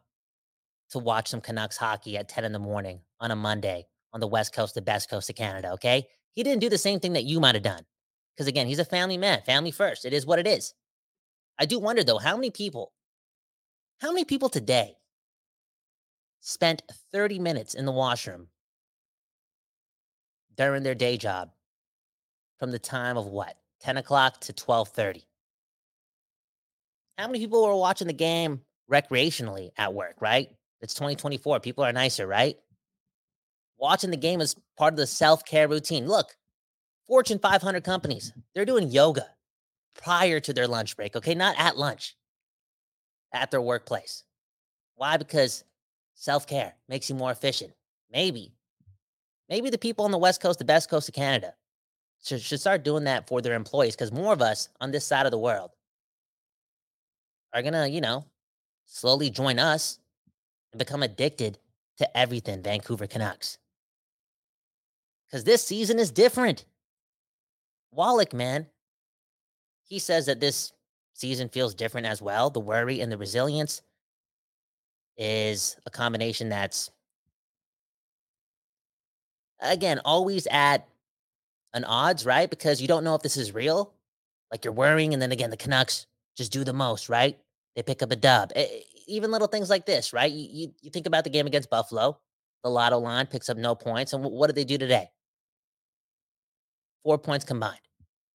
to 0.90 0.98
watch 0.98 1.28
some 1.28 1.42
Canucks 1.42 1.78
hockey 1.78 2.18
at 2.18 2.28
10 2.28 2.44
in 2.44 2.54
the 2.54 2.60
morning 2.60 3.02
on 3.20 3.30
a 3.30 3.36
Monday 3.36 3.86
on 4.14 4.20
the 4.20 4.28
west 4.28 4.54
coast, 4.54 4.76
the 4.76 4.82
best 4.82 5.10
coast 5.10 5.30
of 5.30 5.36
Canada. 5.36 5.72
Okay. 5.74 6.08
He 6.34 6.44
didn't 6.44 6.62
do 6.62 6.70
the 6.70 6.78
same 6.78 7.00
thing 7.00 7.14
that 7.14 7.26
you 7.26 7.40
might 7.40 7.56
have 7.56 7.64
done. 7.64 7.84
Because 8.36 8.48
again, 8.48 8.68
he's 8.68 8.80
a 8.80 8.86
family 8.86 9.18
man, 9.18 9.42
family 9.46 9.72
first. 9.72 10.06
It 10.06 10.14
is 10.14 10.26
what 10.26 10.40
it 10.40 10.48
is. 10.48 10.74
I 11.60 11.66
do 11.66 11.80
wonder 11.80 12.04
though, 12.04 12.18
how 12.18 12.36
many 12.36 12.50
people, 12.50 12.94
how 14.00 14.12
many 14.12 14.26
people 14.26 14.50
today 14.50 14.96
spent 16.40 16.82
30 17.12 17.40
minutes 17.40 17.76
in 17.76 17.86
the 17.86 17.92
washroom 17.92 18.48
during 20.58 20.84
their 20.84 20.96
day 20.96 21.18
job 21.18 21.52
from 22.60 22.72
the 22.72 22.80
time 22.80 23.18
of 23.18 23.28
what 23.28 23.56
10 23.82 23.98
o'clock 23.98 24.40
to 24.42 24.54
12.30 24.54 25.24
how 27.18 27.28
many 27.28 27.40
people 27.40 27.64
were 27.64 27.76
watching 27.76 28.08
the 28.08 28.14
game 28.14 28.62
recreationally 28.92 29.70
at 29.78 29.94
work 29.94 30.16
right 30.20 30.50
it's 30.82 30.94
2024 30.96 31.60
people 31.60 31.84
are 31.84 31.94
nicer 31.94 32.26
right 32.28 32.58
watching 33.82 34.12
the 34.12 34.18
game 34.18 34.40
as 34.40 34.56
part 34.78 34.94
of 34.94 34.98
the 34.98 35.08
self 35.08 35.44
care 35.44 35.68
routine. 35.68 36.08
Look, 36.08 36.38
Fortune 37.08 37.40
500 37.40 37.84
companies, 37.84 38.32
they're 38.56 38.64
doing 38.64 38.90
yoga 38.90 39.26
prior 40.02 40.40
to 40.40 40.54
their 40.54 40.68
lunch 40.68 40.96
break, 40.96 41.16
okay? 41.18 41.36
Not 41.36 41.56
at 41.58 41.78
lunch, 41.78 42.16
at 43.34 43.52
their 43.52 43.62
workplace. 43.62 44.24
Why? 44.96 45.18
Because 45.18 45.66
self 46.14 46.48
care 46.48 46.76
makes 46.88 47.10
you 47.10 47.16
more 47.16 47.32
efficient. 47.32 47.74
Maybe. 48.12 48.54
Maybe 49.50 49.70
the 49.70 49.78
people 49.78 50.06
on 50.06 50.12
the 50.12 50.18
West 50.18 50.42
Coast, 50.42 50.60
the 50.60 50.66
best 50.66 50.90
coast 50.90 51.10
of 51.10 51.16
Canada, 51.16 51.54
should, 52.24 52.42
should 52.42 52.62
start 52.62 52.84
doing 52.84 53.04
that 53.06 53.28
for 53.28 53.42
their 53.42 53.56
employees 53.56 53.96
because 53.96 54.12
more 54.12 54.32
of 54.32 54.42
us 54.42 54.70
on 54.80 54.92
this 54.92 55.06
side 55.06 55.26
of 55.26 55.32
the 55.32 55.38
world 55.38 55.72
are 57.54 57.62
going 57.62 57.74
to, 57.74 57.90
you 57.90 58.00
know, 58.00 58.24
slowly 58.86 59.30
join 59.30 59.60
us 59.60 60.00
and 60.72 60.80
become 60.80 61.04
addicted 61.04 61.58
to 61.98 62.18
everything 62.18 62.62
Vancouver 62.62 63.08
Canucks 63.08 63.58
because 65.32 65.44
this 65.46 65.64
season 65.64 65.98
is 65.98 66.12
different. 66.12 66.66
Wallach, 67.92 68.34
man, 68.34 68.68
he 69.88 69.98
says 69.98 70.26
that 70.26 70.40
this 70.40 70.74
season 71.14 71.50
feels 71.50 71.74
different 71.74 72.08
as 72.08 72.22
well. 72.22 72.50
The 72.50 72.60
worry 72.60 73.00
and 73.00 73.12
the 73.12 73.18
resilience 73.18 73.82
is 75.18 75.78
a 75.86 75.90
combination 75.90 76.50
that's, 76.50 76.90
again, 79.62 80.02
always 80.04 80.48
at 80.48 80.88
an 81.74 81.86
odds, 81.86 82.26
right? 82.26 82.50
Because 82.50 82.82
you 82.82 82.88
don't 82.88 83.04
know 83.04 83.16
if 83.16 83.22
this 83.22 83.38
is 83.38 83.54
real. 83.54 83.94
Like 84.52 84.66
you're 84.66 84.74
worrying, 84.74 85.14
and 85.14 85.22
then 85.22 85.32
again, 85.32 85.50
the 85.50 85.58
Canucks 85.58 86.08
just 86.36 86.52
do 86.52 86.66
the 86.66 86.74
most, 86.74 87.08
right? 87.08 87.38
They 87.76 87.84
pick 87.84 88.04
up 88.04 88.12
a 88.12 88.18
dub. 88.18 88.52
Even 89.08 89.32
little 89.32 89.48
things 89.48 89.70
like 89.70 89.86
this, 89.86 90.12
right? 90.12 90.32
You, 90.32 90.48
you, 90.52 90.74
you 90.82 90.90
think 90.90 91.08
about 91.08 91.24
the 91.24 91.30
game 91.30 91.48
against 91.48 91.70
Buffalo. 91.70 92.20
The 92.64 92.70
lotto 92.70 93.00
line 93.00 93.28
picks 93.28 93.50
up 93.50 93.58
no 93.58 93.76
points. 93.76 94.12
And 94.12 94.24
what 94.24 94.48
did 94.48 94.56
they 94.56 94.66
do 94.66 94.78
today? 94.78 95.10
Four 97.04 97.18
points 97.18 97.46
combined. 97.46 97.80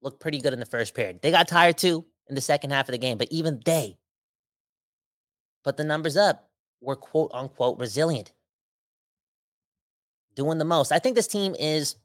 Looked 0.03 0.21
pretty 0.21 0.41
good 0.41 0.53
in 0.53 0.61
the 0.61 0.67
first 0.67 0.95
period. 0.95 1.21
They 1.23 1.31
got 1.31 1.49
tired 1.49 1.79
too 1.79 2.05
in 2.29 2.35
the 2.35 2.41
second 2.41 2.71
half 2.71 2.89
of 2.89 2.93
the 2.93 2.99
game, 2.99 3.19
but 3.19 3.29
even 3.31 3.61
they 3.65 3.97
put 5.65 5.77
the 5.77 5.85
numbers 5.85 6.17
up. 6.17 6.49
Were 6.81 6.97
quote 6.97 7.31
unquote 7.33 7.79
resilient, 7.79 8.33
doing 10.35 10.59
the 10.59 10.65
most. 10.65 10.93
I 10.93 10.99
think 10.99 11.17
this 11.17 11.27
team 11.27 11.55
is 11.59 11.97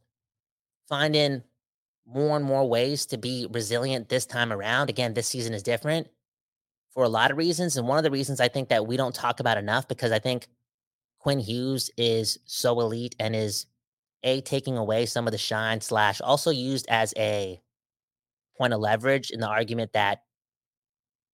finding 0.87 1.43
more 2.05 2.35
and 2.35 2.45
more 2.45 2.67
ways 2.67 3.05
to 3.07 3.17
be 3.17 3.47
resilient 3.51 4.09
this 4.09 4.25
time 4.25 4.51
around. 4.51 4.89
Again, 4.89 5.13
this 5.13 5.27
season 5.27 5.53
is 5.53 5.61
different 5.61 6.07
for 6.93 7.03
a 7.03 7.09
lot 7.09 7.31
of 7.31 7.37
reasons. 7.37 7.77
And 7.77 7.87
one 7.87 7.97
of 7.97 8.03
the 8.03 8.11
reasons 8.11 8.39
I 8.39 8.47
think 8.47 8.69
that 8.69 8.87
we 8.87 8.97
don't 8.97 9.15
talk 9.15 9.39
about 9.39 9.57
enough 9.57 9.87
because 9.87 10.11
I 10.11 10.19
think 10.19 10.47
Quinn 11.19 11.39
Hughes 11.39 11.91
is 11.97 12.39
so 12.45 12.79
elite 12.79 13.15
and 13.19 13.35
is 13.35 13.65
a 14.23 14.41
taking 14.41 14.77
away 14.77 15.05
some 15.05 15.27
of 15.27 15.31
the 15.31 15.37
shine 15.37 15.81
slash 15.81 16.21
also 16.21 16.51
used 16.51 16.85
as 16.89 17.13
a 17.17 17.59
point 18.57 18.73
of 18.73 18.79
leverage 18.79 19.31
in 19.31 19.39
the 19.39 19.47
argument 19.47 19.93
that 19.93 20.23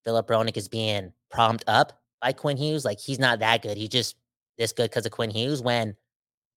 Filip 0.06 0.28
Hronek 0.28 0.56
is 0.56 0.68
being 0.68 1.12
propped 1.30 1.64
up 1.68 2.02
by 2.22 2.32
Quinn 2.32 2.58
Hughes. 2.58 2.86
Like 2.86 3.00
he's 3.00 3.20
not 3.20 3.40
that 3.40 3.62
good. 3.62 3.78
He's 3.78 3.90
just 3.90 4.16
this 4.58 4.72
good 4.72 4.90
because 4.90 5.06
of 5.06 5.12
Quinn 5.12 5.30
Hughes. 5.30 5.62
When 5.62 5.96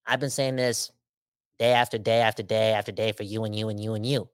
I've 0.07 0.21
been 0.21 0.31
saying 0.31 0.57
this 0.57 0.91
day 1.59 1.73
after 1.73 1.99
day 1.99 2.21
after 2.21 2.43
day 2.43 2.73
after 2.73 2.93
day 2.93 3.13
for 3.13 3.23
you 3.23 3.45
and 3.45 3.55
you 3.55 3.69
and 3.69 3.79
you 3.79 3.95
and 3.95 4.07
you. 4.07 4.29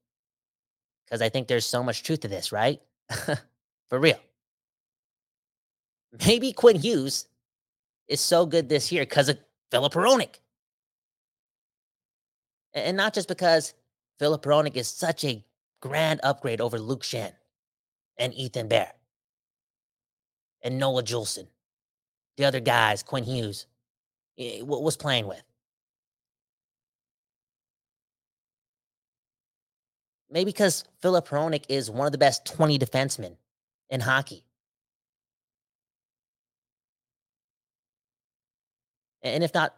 Because 1.04 1.22
I 1.22 1.28
think 1.28 1.48
there's 1.48 1.66
so 1.66 1.82
much 1.82 2.02
truth 2.02 2.20
to 2.20 2.28
this, 2.28 2.52
right? 2.52 2.80
for 3.88 3.98
real. 3.98 4.18
Maybe 6.26 6.52
Quinn 6.52 6.76
Hughes 6.76 7.26
is 8.08 8.20
so 8.20 8.46
good 8.46 8.68
this 8.68 8.90
year 8.92 9.02
because 9.02 9.28
of 9.28 9.38
Filip 9.70 9.92
Hronek. 9.92 10.36
And 12.76 12.96
not 12.96 13.14
just 13.14 13.26
because 13.26 13.72
Filip 14.18 14.42
Hronek 14.42 14.76
is 14.76 14.86
such 14.86 15.24
a 15.24 15.42
grand 15.80 16.20
upgrade 16.22 16.60
over 16.60 16.78
Luke 16.78 17.02
Schenn 17.02 17.32
and 18.18 18.34
Ethan 18.34 18.68
Bear 18.68 18.92
and 20.62 20.78
Noah 20.78 21.02
Juulsen. 21.02 21.46
The 22.36 22.44
other 22.44 22.60
guys, 22.60 23.02
Quinn 23.02 23.24
Hughes, 23.24 23.66
eh, 24.38 24.60
was 24.60 24.96
playing 24.98 25.26
with. 25.26 25.42
Maybe 30.30 30.50
because 30.50 30.84
Filip 31.00 31.26
Hronek 31.28 31.64
is 31.70 31.90
one 31.90 32.04
of 32.04 32.12
the 32.12 32.18
best 32.18 32.44
20 32.44 32.78
defensemen 32.78 33.36
in 33.88 34.00
hockey. 34.00 34.44
And 39.22 39.42
if 39.42 39.54
not 39.54 39.74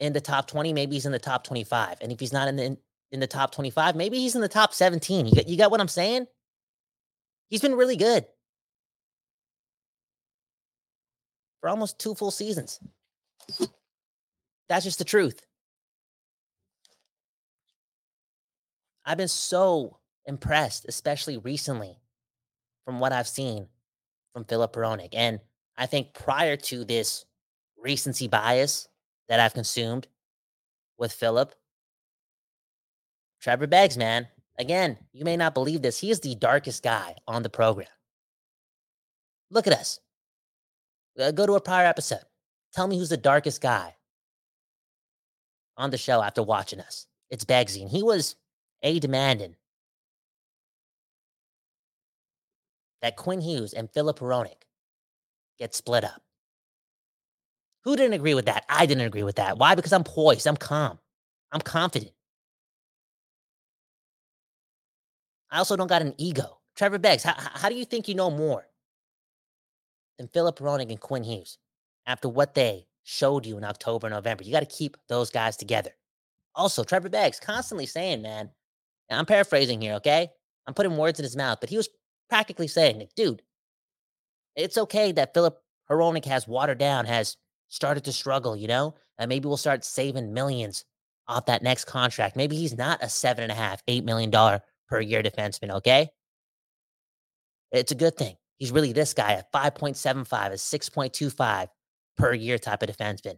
in 0.00 0.12
the 0.12 0.20
top 0.20 0.48
20, 0.48 0.72
maybe 0.72 0.96
he's 0.96 1.06
in 1.06 1.12
the 1.12 1.18
top 1.18 1.44
25. 1.44 1.98
And 2.00 2.10
if 2.10 2.18
he's 2.18 2.32
not 2.32 2.48
in 2.48 2.56
the 2.56 2.76
in 3.12 3.20
the 3.20 3.26
top 3.26 3.52
25, 3.52 3.96
maybe 3.96 4.18
he's 4.18 4.34
in 4.34 4.40
the 4.40 4.48
top 4.48 4.72
17. 4.72 5.26
You 5.26 5.34
got, 5.34 5.48
you 5.48 5.56
got 5.56 5.70
what 5.70 5.80
I'm 5.80 5.88
saying? 5.88 6.26
He's 7.48 7.60
been 7.60 7.74
really 7.74 7.96
good 7.96 8.24
for 11.60 11.68
almost 11.68 11.98
two 11.98 12.14
full 12.14 12.30
seasons. 12.30 12.78
That's 14.68 14.84
just 14.84 14.98
the 14.98 15.04
truth. 15.04 15.44
I've 19.04 19.18
been 19.18 19.28
so 19.28 19.98
impressed, 20.26 20.86
especially 20.88 21.36
recently, 21.38 21.96
from 22.84 23.00
what 23.00 23.12
I've 23.12 23.26
seen 23.26 23.66
from 24.32 24.44
Filip 24.44 24.72
Hronek. 24.74 25.08
And 25.12 25.40
I 25.76 25.86
think 25.86 26.14
prior 26.14 26.56
to 26.56 26.84
this 26.84 27.24
recency 27.82 28.28
bias 28.28 28.86
that 29.30 29.40
I've 29.40 29.54
consumed 29.54 30.08
with 30.98 31.12
Filip. 31.12 31.54
Trevor 33.40 33.68
Beggs, 33.68 33.96
man, 33.96 34.26
again, 34.58 34.98
you 35.12 35.24
may 35.24 35.36
not 35.36 35.54
believe 35.54 35.80
this. 35.80 35.98
He 35.98 36.10
is 36.10 36.18
the 36.18 36.34
darkest 36.34 36.82
guy 36.82 37.14
on 37.28 37.44
the 37.44 37.48
program. 37.48 37.88
Look 39.50 39.68
at 39.68 39.72
us. 39.72 40.00
Uh, 41.18 41.30
go 41.30 41.46
to 41.46 41.54
a 41.54 41.60
prior 41.60 41.86
episode. 41.86 42.24
Tell 42.74 42.88
me 42.88 42.98
who's 42.98 43.08
the 43.08 43.16
darkest 43.16 43.60
guy 43.60 43.94
on 45.76 45.90
the 45.90 45.98
show 45.98 46.20
after 46.20 46.42
watching 46.42 46.80
us. 46.80 47.06
It's 47.30 47.44
Beggsy. 47.44 47.82
And 47.82 47.90
he 47.90 48.02
was 48.02 48.34
a 48.82 48.98
demanding 48.98 49.54
that 53.00 53.16
Quinn 53.16 53.40
Hughes 53.40 53.74
and 53.74 53.90
Filip 53.90 54.18
Hronek 54.18 54.62
get 55.58 55.72
split 55.72 56.04
up. 56.04 56.20
Who 57.84 57.96
didn't 57.96 58.14
agree 58.14 58.34
with 58.34 58.46
that? 58.46 58.64
I 58.68 58.86
didn't 58.86 59.06
agree 59.06 59.22
with 59.22 59.36
that. 59.36 59.58
Why? 59.58 59.74
Because 59.74 59.92
I'm 59.92 60.04
poised. 60.04 60.46
I'm 60.46 60.56
calm. 60.56 60.98
I'm 61.52 61.60
confident. 61.60 62.12
I 65.50 65.58
also 65.58 65.76
don't 65.76 65.88
got 65.88 66.02
an 66.02 66.14
ego. 66.18 66.58
Trevor 66.76 66.98
Beggs, 66.98 67.22
how, 67.22 67.34
how 67.36 67.68
do 67.68 67.74
you 67.74 67.84
think 67.84 68.08
you 68.08 68.14
know 68.14 68.30
more 68.30 68.66
than 70.18 70.28
Filip 70.28 70.58
Hronek 70.58 70.90
and 70.90 71.00
Quinn 71.00 71.24
Hughes 71.24 71.58
after 72.06 72.28
what 72.28 72.54
they 72.54 72.86
showed 73.02 73.44
you 73.44 73.58
in 73.58 73.64
October, 73.64 74.06
and 74.06 74.14
November? 74.14 74.44
You 74.44 74.52
got 74.52 74.60
to 74.60 74.66
keep 74.66 74.96
those 75.08 75.30
guys 75.30 75.56
together. 75.56 75.90
Also, 76.54 76.84
Trevor 76.84 77.08
Beggs 77.08 77.40
constantly 77.40 77.86
saying, 77.86 78.22
man, 78.22 78.50
I'm 79.10 79.26
paraphrasing 79.26 79.80
here, 79.80 79.94
okay? 79.94 80.30
I'm 80.66 80.74
putting 80.74 80.96
words 80.96 81.18
in 81.18 81.24
his 81.24 81.36
mouth, 81.36 81.58
but 81.60 81.70
he 81.70 81.76
was 81.76 81.88
practically 82.28 82.68
saying, 82.68 83.08
dude, 83.16 83.42
it's 84.54 84.78
okay 84.78 85.10
that 85.12 85.34
Filip 85.34 85.58
Hronek 85.90 86.24
has 86.26 86.46
watered 86.46 86.78
down, 86.78 87.06
has 87.06 87.36
started 87.70 88.04
to 88.04 88.12
struggle, 88.12 88.54
you 88.54 88.68
know? 88.68 88.94
And 89.18 89.28
maybe 89.28 89.48
we'll 89.48 89.56
start 89.56 89.84
saving 89.84 90.34
millions 90.34 90.84
off 91.26 91.46
that 91.46 91.62
next 91.62 91.86
contract. 91.86 92.36
Maybe 92.36 92.56
he's 92.56 92.76
not 92.76 93.02
a 93.02 93.08
seven 93.08 93.42
and 93.42 93.52
a 93.52 93.54
half, 93.54 93.82
eight 93.88 94.04
million 94.04 94.30
dollar 94.30 94.60
per 94.88 95.00
year 95.00 95.22
defenseman, 95.22 95.70
okay? 95.70 96.10
It's 97.72 97.92
a 97.92 97.96
good 97.96 98.16
thing. 98.16 98.36
He's 98.58 98.72
really 98.72 98.92
this 98.92 99.14
guy 99.14 99.32
at 99.34 99.50
5.75, 99.52 100.46
a 100.46 100.50
6.25 100.50 101.68
per 102.18 102.34
year 102.34 102.58
type 102.58 102.82
of 102.82 102.90
defenseman. 102.90 103.36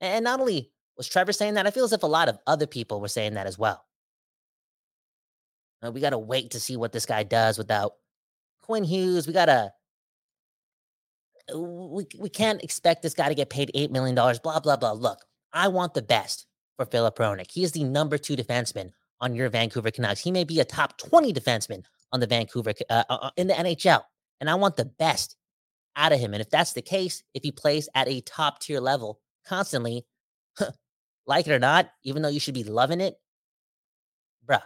And 0.00 0.24
not 0.24 0.40
only 0.40 0.70
was 0.96 1.08
Trevor 1.08 1.32
saying 1.32 1.54
that, 1.54 1.66
I 1.66 1.70
feel 1.70 1.84
as 1.84 1.92
if 1.92 2.02
a 2.02 2.06
lot 2.06 2.28
of 2.28 2.38
other 2.46 2.66
people 2.66 3.00
were 3.00 3.08
saying 3.08 3.34
that 3.34 3.46
as 3.46 3.58
well. 3.58 3.84
Uh, 5.84 5.92
we 5.92 6.00
got 6.00 6.10
to 6.10 6.18
wait 6.18 6.50
to 6.50 6.60
see 6.60 6.76
what 6.76 6.92
this 6.92 7.06
guy 7.06 7.22
does 7.22 7.56
without 7.56 7.92
Quinn 8.62 8.84
Hughes. 8.84 9.26
We 9.26 9.32
got 9.32 9.46
to 9.46 9.72
we, 11.54 12.06
we 12.18 12.28
can't 12.28 12.62
expect 12.62 13.02
this 13.02 13.14
guy 13.14 13.28
to 13.28 13.34
get 13.34 13.50
paid 13.50 13.70
$8 13.74 13.90
million, 13.90 14.14
blah, 14.14 14.60
blah, 14.60 14.76
blah. 14.76 14.92
Look, 14.92 15.24
I 15.52 15.68
want 15.68 15.94
the 15.94 16.02
best 16.02 16.46
for 16.76 16.86
Filip 16.86 17.16
Hronek. 17.16 17.50
He 17.50 17.64
is 17.64 17.72
the 17.72 17.84
number 17.84 18.18
two 18.18 18.36
defenseman 18.36 18.90
on 19.20 19.34
your 19.34 19.48
Vancouver 19.48 19.90
Canucks. 19.90 20.20
He 20.20 20.30
may 20.30 20.44
be 20.44 20.60
a 20.60 20.64
top 20.64 20.98
20 20.98 21.32
defenseman 21.32 21.82
on 22.12 22.20
the 22.20 22.26
Vancouver, 22.26 22.72
uh, 22.88 23.04
uh 23.08 23.30
in 23.36 23.46
the 23.46 23.54
NHL. 23.54 24.02
And 24.40 24.48
I 24.48 24.54
want 24.54 24.76
the 24.76 24.84
best 24.84 25.36
out 25.96 26.12
of 26.12 26.20
him. 26.20 26.32
And 26.32 26.40
if 26.40 26.50
that's 26.50 26.72
the 26.72 26.82
case, 26.82 27.22
if 27.34 27.42
he 27.42 27.50
plays 27.50 27.88
at 27.94 28.08
a 28.08 28.20
top 28.20 28.60
tier 28.60 28.80
level 28.80 29.20
constantly, 29.46 30.06
like 31.26 31.46
it 31.46 31.52
or 31.52 31.58
not, 31.58 31.90
even 32.04 32.22
though 32.22 32.28
you 32.28 32.40
should 32.40 32.54
be 32.54 32.64
loving 32.64 33.00
it, 33.00 33.16
bruh, 34.48 34.62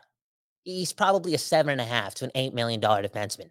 he's 0.64 0.92
probably 0.92 1.35
a 1.35 1.38
seven 1.38 1.73
and 1.73 1.81
a 1.81 1.85
half 1.85 2.14
to 2.16 2.27
an 2.27 2.31
eight 2.35 2.55
million 2.55 2.81
dollar 2.81 3.03
defenseman, 3.03 3.51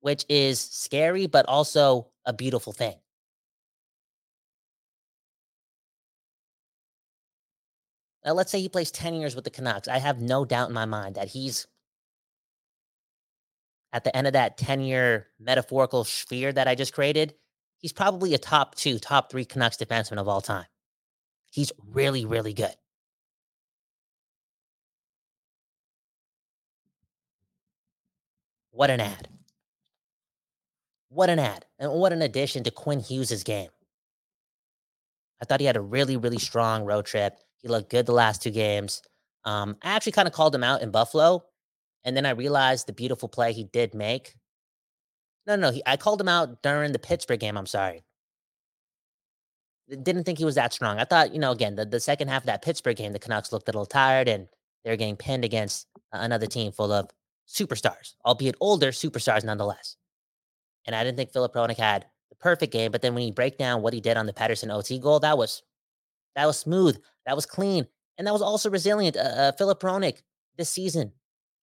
which 0.00 0.24
is 0.28 0.60
scary, 0.60 1.26
but 1.26 1.46
also 1.46 2.11
a 2.24 2.32
beautiful 2.32 2.72
thing. 2.72 2.96
Now, 8.24 8.34
let's 8.34 8.52
say 8.52 8.60
he 8.60 8.68
plays 8.68 8.90
10 8.92 9.14
years 9.14 9.34
with 9.34 9.44
the 9.44 9.50
Canucks. 9.50 9.88
I 9.88 9.98
have 9.98 10.20
no 10.20 10.44
doubt 10.44 10.68
in 10.68 10.74
my 10.74 10.84
mind 10.84 11.16
that 11.16 11.28
he's 11.28 11.66
at 13.92 14.04
the 14.04 14.16
end 14.16 14.26
of 14.26 14.32
that 14.34 14.56
10 14.56 14.80
year 14.80 15.28
metaphorical 15.40 16.04
sphere 16.04 16.52
that 16.52 16.68
I 16.68 16.74
just 16.74 16.92
created. 16.92 17.34
He's 17.78 17.92
probably 17.92 18.32
a 18.34 18.38
top 18.38 18.76
two, 18.76 18.98
top 18.98 19.30
three 19.30 19.44
Canucks 19.44 19.76
defenseman 19.76 20.18
of 20.18 20.28
all 20.28 20.40
time. 20.40 20.66
He's 21.50 21.72
really, 21.90 22.24
really 22.24 22.54
good. 22.54 22.74
What 28.70 28.88
an 28.90 29.00
ad. 29.00 29.28
What 31.12 31.28
an 31.28 31.38
ad. 31.38 31.66
And 31.78 31.92
what 31.92 32.14
an 32.14 32.22
addition 32.22 32.64
to 32.64 32.70
Quinn 32.70 33.00
Hughes' 33.00 33.44
game. 33.44 33.68
I 35.42 35.44
thought 35.44 35.60
he 35.60 35.66
had 35.66 35.76
a 35.76 35.80
really, 35.80 36.16
really 36.16 36.38
strong 36.38 36.84
road 36.84 37.04
trip. 37.04 37.36
He 37.58 37.68
looked 37.68 37.90
good 37.90 38.06
the 38.06 38.12
last 38.12 38.42
two 38.42 38.50
games. 38.50 39.02
Um, 39.44 39.76
I 39.82 39.90
actually 39.90 40.12
kind 40.12 40.26
of 40.26 40.32
called 40.32 40.54
him 40.54 40.64
out 40.64 40.80
in 40.80 40.90
Buffalo. 40.90 41.44
And 42.04 42.16
then 42.16 42.24
I 42.24 42.30
realized 42.30 42.86
the 42.86 42.94
beautiful 42.94 43.28
play 43.28 43.52
he 43.52 43.64
did 43.64 43.92
make. 43.94 44.34
No, 45.46 45.56
no, 45.56 45.70
he, 45.70 45.82
I 45.84 45.98
called 45.98 46.20
him 46.20 46.28
out 46.28 46.62
during 46.62 46.92
the 46.92 46.98
Pittsburgh 46.98 47.40
game. 47.40 47.58
I'm 47.58 47.66
sorry. 47.66 48.04
Didn't 49.88 50.24
think 50.24 50.38
he 50.38 50.46
was 50.46 50.54
that 50.54 50.72
strong. 50.72 50.98
I 50.98 51.04
thought, 51.04 51.34
you 51.34 51.40
know, 51.40 51.50
again, 51.50 51.74
the, 51.74 51.84
the 51.84 52.00
second 52.00 52.28
half 52.28 52.42
of 52.42 52.46
that 52.46 52.62
Pittsburgh 52.62 52.96
game, 52.96 53.12
the 53.12 53.18
Canucks 53.18 53.52
looked 53.52 53.68
a 53.68 53.72
little 53.72 53.84
tired 53.84 54.28
and 54.28 54.46
they're 54.82 54.96
getting 54.96 55.16
pinned 55.16 55.44
against 55.44 55.88
another 56.12 56.46
team 56.46 56.72
full 56.72 56.92
of 56.92 57.10
superstars, 57.46 58.14
albeit 58.24 58.54
older 58.60 58.92
superstars 58.92 59.44
nonetheless. 59.44 59.96
And 60.86 60.96
I 60.96 61.04
didn't 61.04 61.16
think 61.16 61.30
Filip 61.30 61.54
Hronek 61.54 61.78
had 61.78 62.06
the 62.30 62.36
perfect 62.36 62.72
game, 62.72 62.90
but 62.90 63.02
then 63.02 63.14
when 63.14 63.26
you 63.26 63.32
break 63.32 63.58
down 63.58 63.82
what 63.82 63.92
he 63.92 64.00
did 64.00 64.16
on 64.16 64.26
the 64.26 64.32
Pettersson 64.32 64.74
OT 64.74 64.98
goal, 64.98 65.20
that 65.20 65.38
was 65.38 65.62
that 66.34 66.46
was 66.46 66.58
smooth, 66.58 67.00
that 67.26 67.36
was 67.36 67.46
clean, 67.46 67.86
and 68.18 68.26
that 68.26 68.32
was 68.32 68.42
also 68.42 68.70
resilient. 68.70 69.16
Uh, 69.16 69.20
uh, 69.20 69.52
Filip 69.52 69.80
Hronek 69.80 70.22
this 70.56 70.70
season 70.70 71.12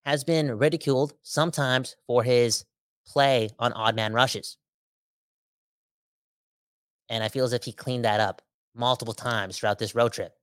has 0.05 0.23
been 0.23 0.57
ridiculed 0.57 1.13
sometimes 1.21 1.95
for 2.07 2.23
his 2.23 2.65
play 3.05 3.49
on 3.59 3.73
odd 3.73 3.95
man 3.95 4.13
rushes. 4.13 4.57
And 7.09 7.23
I 7.23 7.27
feel 7.27 7.45
as 7.45 7.53
if 7.53 7.63
he 7.63 7.71
cleaned 7.71 8.05
that 8.05 8.19
up 8.19 8.41
multiple 8.75 9.13
times 9.13 9.57
throughout 9.57 9.79
this 9.79 9.95
road 9.95 10.13
trip. 10.13 10.33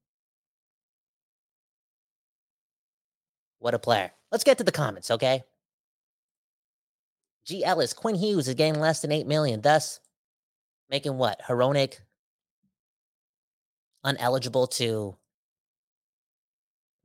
What 3.59 3.75
a 3.75 3.79
player. 3.79 4.12
Let's 4.31 4.45
get 4.45 4.59
to 4.59 4.65
the 4.65 4.73
comments, 4.73 5.11
okay? 5.11 5.45
G. 7.47 7.65
Ellis, 7.65 7.93
Quinn 7.93 8.17
Hughes 8.17 8.49
is 8.49 8.55
getting 8.55 8.81
less 8.81 9.01
than 9.01 9.13
8 9.13 9.27
million, 9.27 9.61
thus 9.61 10.01
making 10.91 11.17
what? 11.17 11.41
Hronek 11.49 12.01
uneligible 14.05 14.69
to 14.71 15.17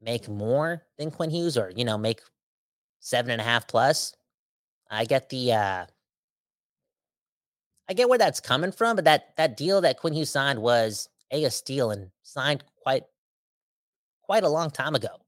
make 0.01 0.27
more 0.27 0.83
than 0.97 1.11
Quinn 1.11 1.29
Hughes 1.29 1.57
or, 1.57 1.71
you 1.75 1.85
know, 1.85 1.97
make 1.97 2.21
seven 2.99 3.31
and 3.31 3.41
a 3.41 3.43
half 3.43 3.67
plus. 3.67 4.15
I 4.89 5.05
get 5.05 5.29
the 5.29 5.53
uh 5.53 5.85
I 7.89 7.93
get 7.93 8.09
where 8.09 8.17
that's 8.17 8.39
coming 8.39 8.71
from, 8.71 8.95
but 8.95 9.05
that 9.05 9.35
that 9.37 9.57
deal 9.57 9.81
that 9.81 9.99
Quinn 9.99 10.13
Hughes 10.13 10.29
signed 10.29 10.61
was 10.61 11.07
a, 11.31 11.43
a 11.43 11.51
steal 11.51 11.91
and 11.91 12.11
signed 12.23 12.63
quite 12.83 13.03
quite 14.23 14.43
a 14.43 14.49
long 14.49 14.71
time 14.71 14.95
ago. 14.95 15.21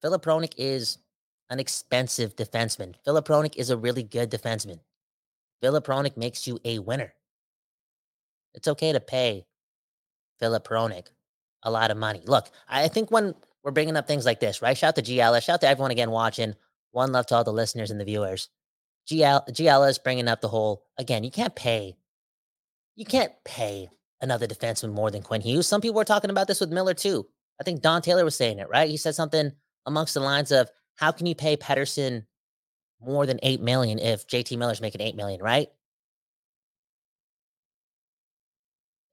Filip 0.00 0.24
Hronek 0.24 0.54
is 0.56 0.98
an 1.50 1.60
expensive 1.60 2.36
defenseman. 2.36 2.94
Filip 3.04 3.26
Hronek 3.26 3.56
is 3.56 3.70
a 3.70 3.76
really 3.76 4.02
good 4.02 4.30
defenseman. 4.30 4.80
Filip 5.62 5.86
Hronek 5.86 6.16
makes 6.16 6.46
you 6.46 6.58
a 6.64 6.78
winner. 6.78 7.14
It's 8.54 8.68
okay 8.68 8.92
to 8.92 9.00
pay 9.00 9.46
Filip 10.38 10.66
Hronek 10.68 11.06
a 11.62 11.70
lot 11.70 11.90
of 11.90 11.96
money. 11.96 12.22
Look, 12.24 12.50
I 12.68 12.88
think 12.88 13.10
when 13.10 13.34
we're 13.62 13.72
bringing 13.72 13.96
up 13.96 14.06
things 14.06 14.24
like 14.24 14.40
this, 14.40 14.62
right? 14.62 14.76
Shout 14.76 14.96
to 14.96 15.02
GL, 15.02 15.42
shout 15.42 15.60
to 15.62 15.68
everyone 15.68 15.90
again 15.90 16.10
watching. 16.10 16.54
One 16.92 17.12
love 17.12 17.26
to 17.26 17.34
all 17.36 17.44
the 17.44 17.52
listeners 17.52 17.90
and 17.90 18.00
the 18.00 18.04
viewers. 18.04 18.48
GL, 19.10 19.48
GL 19.50 19.88
is 19.88 19.98
bringing 19.98 20.28
up 20.28 20.40
the 20.40 20.48
whole 20.48 20.84
again. 20.98 21.24
You 21.24 21.30
can't 21.30 21.54
pay, 21.54 21.96
you 22.94 23.04
can't 23.04 23.32
pay 23.44 23.88
another 24.20 24.46
defenseman 24.46 24.92
more 24.92 25.10
than 25.10 25.22
Quinn 25.22 25.40
Hughes. 25.40 25.66
Some 25.66 25.80
people 25.80 25.96
were 25.96 26.04
talking 26.04 26.30
about 26.30 26.46
this 26.46 26.60
with 26.60 26.70
Miller 26.70 26.94
too. 26.94 27.26
I 27.60 27.64
think 27.64 27.82
Don 27.82 28.02
Taylor 28.02 28.24
was 28.24 28.36
saying 28.36 28.58
it 28.58 28.68
right. 28.68 28.88
He 28.88 28.96
said 28.96 29.14
something 29.14 29.52
amongst 29.86 30.14
the 30.14 30.20
lines 30.20 30.52
of, 30.52 30.70
"How 30.98 31.12
can 31.12 31.26
you 31.26 31.34
pay 31.36 31.56
Pettersson 31.56 32.26
more 33.00 33.24
than 33.24 33.38
eight 33.44 33.60
million 33.60 34.00
if 34.00 34.26
JT 34.26 34.58
Miller's 34.58 34.80
making 34.80 35.00
eight 35.00 35.14
million, 35.14 35.40
right?" 35.40 35.68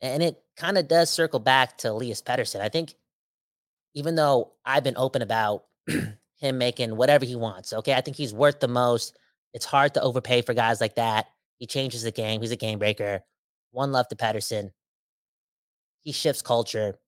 And 0.01 0.23
it 0.23 0.41
kind 0.57 0.77
of 0.77 0.87
does 0.87 1.09
circle 1.09 1.39
back 1.39 1.77
to 1.79 1.91
Elias 1.91 2.21
Pettersson. 2.21 2.59
I 2.61 2.69
think, 2.69 2.95
even 3.93 4.15
though 4.15 4.53
I've 4.65 4.83
been 4.83 4.97
open 4.97 5.21
about 5.21 5.65
him 5.87 6.57
making 6.57 6.97
whatever 6.97 7.25
he 7.25 7.35
wants, 7.35 7.71
okay, 7.71 7.93
I 7.93 8.01
think 8.01 8.17
he's 8.17 8.33
worth 8.33 8.59
the 8.59 8.67
most. 8.67 9.17
It's 9.53 9.65
hard 9.65 9.93
to 9.93 10.01
overpay 10.01 10.41
for 10.41 10.53
guys 10.53 10.81
like 10.81 10.95
that. 10.95 11.27
He 11.59 11.67
changes 11.67 12.03
the 12.03 12.11
game. 12.11 12.41
He's 12.41 12.51
a 12.51 12.57
game 12.57 12.79
breaker. 12.79 13.21
One 13.71 13.91
love 13.91 14.07
to 14.09 14.15
Pettersson. 14.15 14.71
He 16.01 16.11
shifts 16.11 16.41
culture. 16.41 16.99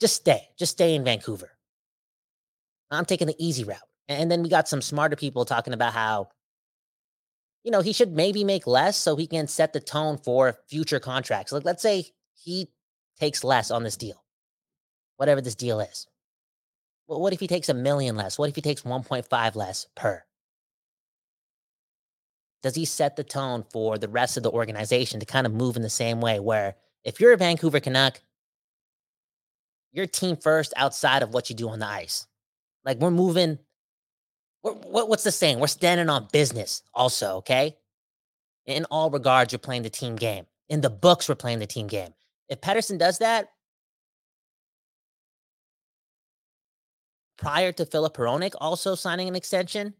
Just 0.00 0.16
stay. 0.16 0.48
Just 0.58 0.72
stay 0.72 0.94
in 0.94 1.04
Vancouver. 1.04 1.53
I'm 2.90 3.04
taking 3.04 3.26
the 3.26 3.36
easy 3.38 3.64
route. 3.64 3.78
And 4.08 4.30
then 4.30 4.42
we 4.42 4.48
got 4.48 4.68
some 4.68 4.82
smarter 4.82 5.16
people 5.16 5.44
talking 5.44 5.72
about 5.72 5.92
how, 5.92 6.28
you 7.62 7.70
know, 7.70 7.80
he 7.80 7.92
should 7.92 8.12
maybe 8.12 8.44
make 8.44 8.66
less 8.66 8.96
so 8.96 9.16
he 9.16 9.26
can 9.26 9.48
set 9.48 9.72
the 9.72 9.80
tone 9.80 10.18
for 10.18 10.58
future 10.68 11.00
contracts. 11.00 11.52
Like, 11.52 11.64
let's 11.64 11.82
say 11.82 12.06
he 12.34 12.68
takes 13.18 13.42
less 13.42 13.70
on 13.70 13.82
this 13.82 13.96
deal, 13.96 14.22
whatever 15.16 15.40
this 15.40 15.54
deal 15.54 15.80
is. 15.80 16.06
Well, 17.06 17.20
what 17.20 17.32
if 17.32 17.40
he 17.40 17.46
takes 17.46 17.68
a 17.68 17.74
million 17.74 18.16
less? 18.16 18.38
What 18.38 18.48
if 18.48 18.56
he 18.56 18.62
takes 18.62 18.82
1.5 18.82 19.54
less 19.54 19.86
per? 19.94 20.22
does 22.64 22.74
he 22.74 22.86
set 22.86 23.14
the 23.14 23.22
tone 23.22 23.62
for 23.70 23.98
the 23.98 24.08
rest 24.08 24.38
of 24.38 24.42
the 24.42 24.50
organization 24.50 25.20
to 25.20 25.26
kind 25.26 25.46
of 25.46 25.52
move 25.52 25.76
in 25.76 25.82
the 25.82 25.90
same 25.90 26.22
way 26.22 26.40
where 26.40 26.76
if 27.04 27.20
you're 27.20 27.34
a 27.34 27.36
Vancouver 27.36 27.78
Canuck, 27.78 28.22
you're 29.92 30.06
team 30.06 30.34
first 30.38 30.72
outside 30.74 31.22
of 31.22 31.34
what 31.34 31.50
you 31.50 31.54
do 31.54 31.68
on 31.68 31.78
the 31.78 31.86
ice. 31.86 32.26
Like 32.84 32.98
we're 32.98 33.10
moving, 33.10 33.58
what, 34.62 35.08
what's 35.08 35.24
the 35.24 35.32
saying? 35.32 35.58
We're 35.58 35.66
standing 35.66 36.08
on 36.08 36.28
business 36.32 36.82
also, 36.92 37.36
okay? 37.36 37.76
In 38.66 38.84
all 38.90 39.10
regards, 39.10 39.52
you're 39.52 39.58
playing 39.58 39.82
the 39.82 39.90
team 39.90 40.16
game. 40.16 40.46
In 40.68 40.80
the 40.80 40.90
books, 40.90 41.28
we're 41.28 41.34
playing 41.34 41.58
the 41.58 41.66
team 41.66 41.86
game. 41.86 42.14
If 42.48 42.60
Pettersson 42.60 42.98
does 42.98 43.18
that, 43.18 43.48
prior 47.36 47.72
to 47.72 47.84
Filip 47.84 48.16
Hronek 48.16 48.52
also 48.58 48.94
signing 48.94 49.28
an 49.28 49.34
extension, 49.34 49.94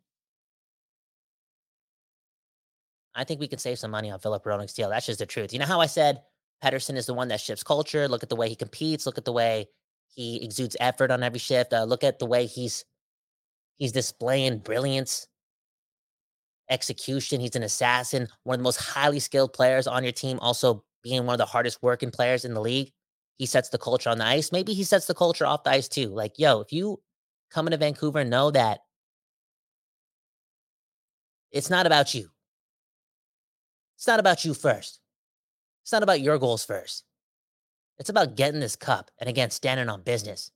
I 3.15 3.25
think 3.25 3.41
we 3.41 3.49
can 3.49 3.59
save 3.59 3.79
some 3.79 3.91
money 3.91 4.11
on 4.11 4.19
Filip 4.19 4.45
Hronek's 4.45 4.73
deal. 4.73 4.89
That's 4.89 5.07
just 5.07 5.19
the 5.19 5.27
truth. 5.27 5.53
You 5.53 5.59
know 5.59 5.67
how 5.67 5.81
I 5.81 5.87
said 5.87 6.23
Pettersson 6.63 6.97
is 6.97 7.07
the 7.07 7.15
one 7.15 7.29
that 7.29 7.41
shifts 7.41 7.63
culture? 7.63 8.09
Look 8.09 8.23
at 8.23 8.29
the 8.29 8.37
way 8.37 8.49
he 8.49 8.57
competes. 8.57 9.07
Look 9.07 9.19
at 9.19 9.25
the 9.25 9.33
way 9.33 9.69
he 10.15 10.45
exudes 10.45 10.77
effort 10.81 11.11
on 11.11 11.23
every 11.23 11.39
shift. 11.39 11.73
Uh, 11.73 11.85
look 11.85 12.05
at 12.05 12.19
the 12.19 12.27
way 12.27 12.47
he's 12.47 12.85
he's 13.77 13.93
displaying 13.93 14.59
brilliance, 14.59 15.27
execution. 16.71 17.41
He's 17.41 17.57
an 17.57 17.63
assassin, 17.63 18.29
one 18.45 18.55
of 18.55 18.61
the 18.61 18.65
most 18.65 18.81
highly 18.81 19.21
skilled 19.21 19.53
players 19.53 19.87
on 19.87 20.03
your 20.05 20.13
team. 20.13 20.39
Also 20.41 20.85
being 21.03 21.27
one 21.27 21.35
of 21.35 21.39
the 21.39 21.47
hardest 21.47 21.83
working 21.83 22.11
players 22.11 22.45
in 22.45 22.55
the 22.55 22.61
league. 22.61 22.93
He 23.37 23.47
sets 23.47 23.69
the 23.69 23.79
culture 23.79 24.11
on 24.11 24.19
the 24.19 24.27
ice. 24.27 24.53
Maybe 24.53 24.73
he 24.75 24.85
sets 24.85 25.07
the 25.07 25.15
culture 25.15 25.45
off 25.45 25.65
the 25.65 25.71
ice 25.71 25.89
too. 25.89 26.09
Like, 26.09 26.39
yo, 26.39 26.61
if 26.61 26.73
you 26.73 27.01
come 27.51 27.67
into 27.67 27.77
Vancouver, 27.77 28.25
know 28.25 28.51
that 28.53 28.81
it's 31.51 31.71
not 31.71 31.87
about 31.87 32.15
you. 32.15 32.29
It's 33.97 34.07
not 34.07 34.21
about 34.21 34.45
you 34.45 34.55
first. 34.55 35.01
It's 35.83 35.93
not 35.93 36.03
about 36.03 36.21
your 36.21 36.39
goals 36.39 36.65
first. 36.65 37.05
It's 37.99 38.11
about 38.11 38.37
getting 38.37 38.61
this 38.61 38.77
cup 38.77 39.11
and 39.19 39.29
again, 39.29 39.51
standing 39.51 39.89
on 39.89 40.03
business. 40.03 40.51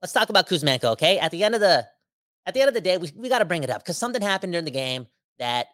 Let's 0.00 0.12
talk 0.12 0.28
about 0.28 0.48
Kuzmenko, 0.48 0.84
okay? 0.92 1.18
At 1.18 1.30
the 1.30 1.44
end 1.44 1.54
of 1.54 1.60
the 1.60 1.86
at 2.46 2.54
the 2.54 2.60
end 2.60 2.68
of 2.68 2.74
the 2.74 2.80
day, 2.80 2.98
we, 2.98 3.10
we 3.16 3.28
got 3.28 3.38
to 3.38 3.44
bring 3.44 3.64
it 3.64 3.70
up 3.70 3.82
because 3.82 3.96
something 3.96 4.20
happened 4.20 4.52
during 4.52 4.66
the 4.66 4.70
game 4.70 5.06
that 5.38 5.68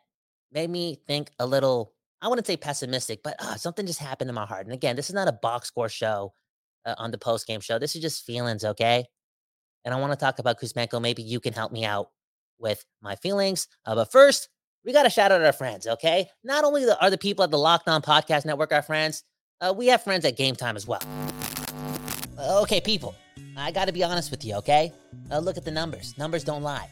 made 0.53 0.71
me 0.71 1.01
think 1.07 1.31
a 1.39 1.47
little, 1.47 1.95
I 2.23 2.29
wouldn't 2.29 2.47
say 2.47 2.57
pessimistic, 2.57 3.23
but 3.23 3.35
uh, 3.41 3.57
something 3.57 3.87
just 3.87 3.99
happened 3.99 4.29
in 4.29 4.35
my 4.35 4.47
heart. 4.47 4.67
And 4.67 4.73
again, 4.73 4.97
this 4.97 5.09
is 5.09 5.15
not 5.15 5.29
a 5.29 5.33
box 5.33 5.69
score 5.69 5.89
show 5.89 6.33
uh, 6.87 6.95
on 6.99 7.11
the 7.11 7.19
post 7.19 7.47
game 7.47 7.61
show. 7.61 7.79
This 7.79 7.97
is 7.97 8.03
just 8.03 8.25
feelings, 8.25 8.65
okay? 8.65 9.05
And 9.85 9.95
I 9.95 9.99
want 9.99 10.13
to 10.13 10.17
talk 10.17 10.39
about 10.39 10.61
Kuzmenko. 10.61 11.01
Maybe 11.01 11.23
you 11.23 11.41
can 11.41 11.53
help 11.53 11.73
me 11.73 11.85
out 11.85 12.11
with 12.59 12.85
my 13.01 13.17
feelings. 13.17 13.67
Uh, 13.85 13.95
but 13.95 14.13
first, 14.13 14.49
we 14.85 14.93
got 14.93 15.03
to 15.03 15.11
shout 15.11 15.33
out 15.33 15.43
our 15.43 15.53
friends, 15.53 15.87
okay? 15.87 16.29
Not 16.43 16.65
only 16.65 16.87
are 17.01 17.11
the 17.11 17.19
people 17.19 17.45
at 17.45 17.51
the 17.51 17.59
Locked 17.59 17.89
On 17.89 18.01
Podcast 18.01 18.45
Network 18.45 18.73
our 18.73 18.83
friends, 18.83 19.25
uh, 19.61 19.75
we 19.77 19.89
have 19.89 20.03
friends 20.03 20.25
at 20.25 20.39
Gametime 20.39 20.77
as 20.77 20.87
well. 20.87 21.03
Uh, 22.39 22.63
okay, 22.63 22.81
people, 22.81 23.15
I 23.57 23.73
got 23.73 23.87
to 23.87 23.93
be 23.93 24.03
honest 24.03 24.31
with 24.31 24.45
you, 24.45 24.55
okay? 24.57 24.93
Uh, 25.31 25.39
look 25.39 25.59
at 25.59 25.65
the 25.65 25.71
numbers. 25.71 26.17
Numbers 26.17 26.45
don't 26.45 26.63
lie. 26.63 26.89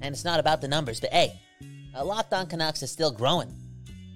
And 0.00 0.14
it's 0.14 0.24
not 0.24 0.40
about 0.40 0.60
the 0.60 0.68
numbers, 0.68 0.98
but 0.98 1.12
hey, 1.12 1.38
uh, 1.94 2.04
Locked 2.04 2.32
On 2.32 2.46
Canucks 2.46 2.82
is 2.82 2.90
still 2.90 3.12
growing. 3.12 3.52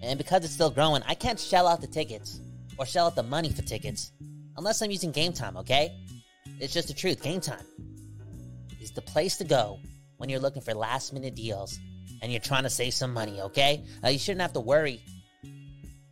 And 0.03 0.17
because 0.17 0.45
it's 0.45 0.55
still 0.55 0.71
growing, 0.71 1.03
I 1.07 1.15
can't 1.15 1.39
shell 1.39 1.69
out 1.69 1.81
the 1.81 1.87
tickets 1.87 2.41
or 2.79 2.87
shell 2.87 3.07
out 3.07 3.17
the 3.17 3.23
money 3.23 3.51
for 3.51 3.63
tickets 3.63 4.13
unless 4.57 4.81
I'm 4.81 4.91
using 4.91 5.13
Gametime, 5.13 5.57
okay? 5.57 5.93
It's 6.59 6.73
just 6.73 6.89
the 6.89 6.95
truth. 6.95 7.23
Gametime 7.23 7.65
is 8.81 8.93
the 8.93 9.03
place 9.03 9.37
to 9.37 9.45
go 9.45 9.79
when 10.17 10.31
you're 10.31 10.41
looking 10.41 10.63
for 10.63 10.73
last 10.73 11.13
minute 11.13 11.35
deals 11.35 11.79
and 12.23 12.33
you're 12.33 12.41
trying 12.41 12.65
to 12.65 12.71
save 12.71 12.95
some 12.95 13.13
money, 13.13 13.41
okay? 13.41 13.85
Uh, 14.05 14.09
you 14.09 14.19
shouldn't 14.19 14.43
have 14.43 14.53
to 14.55 14.61
worry 14.61 15.03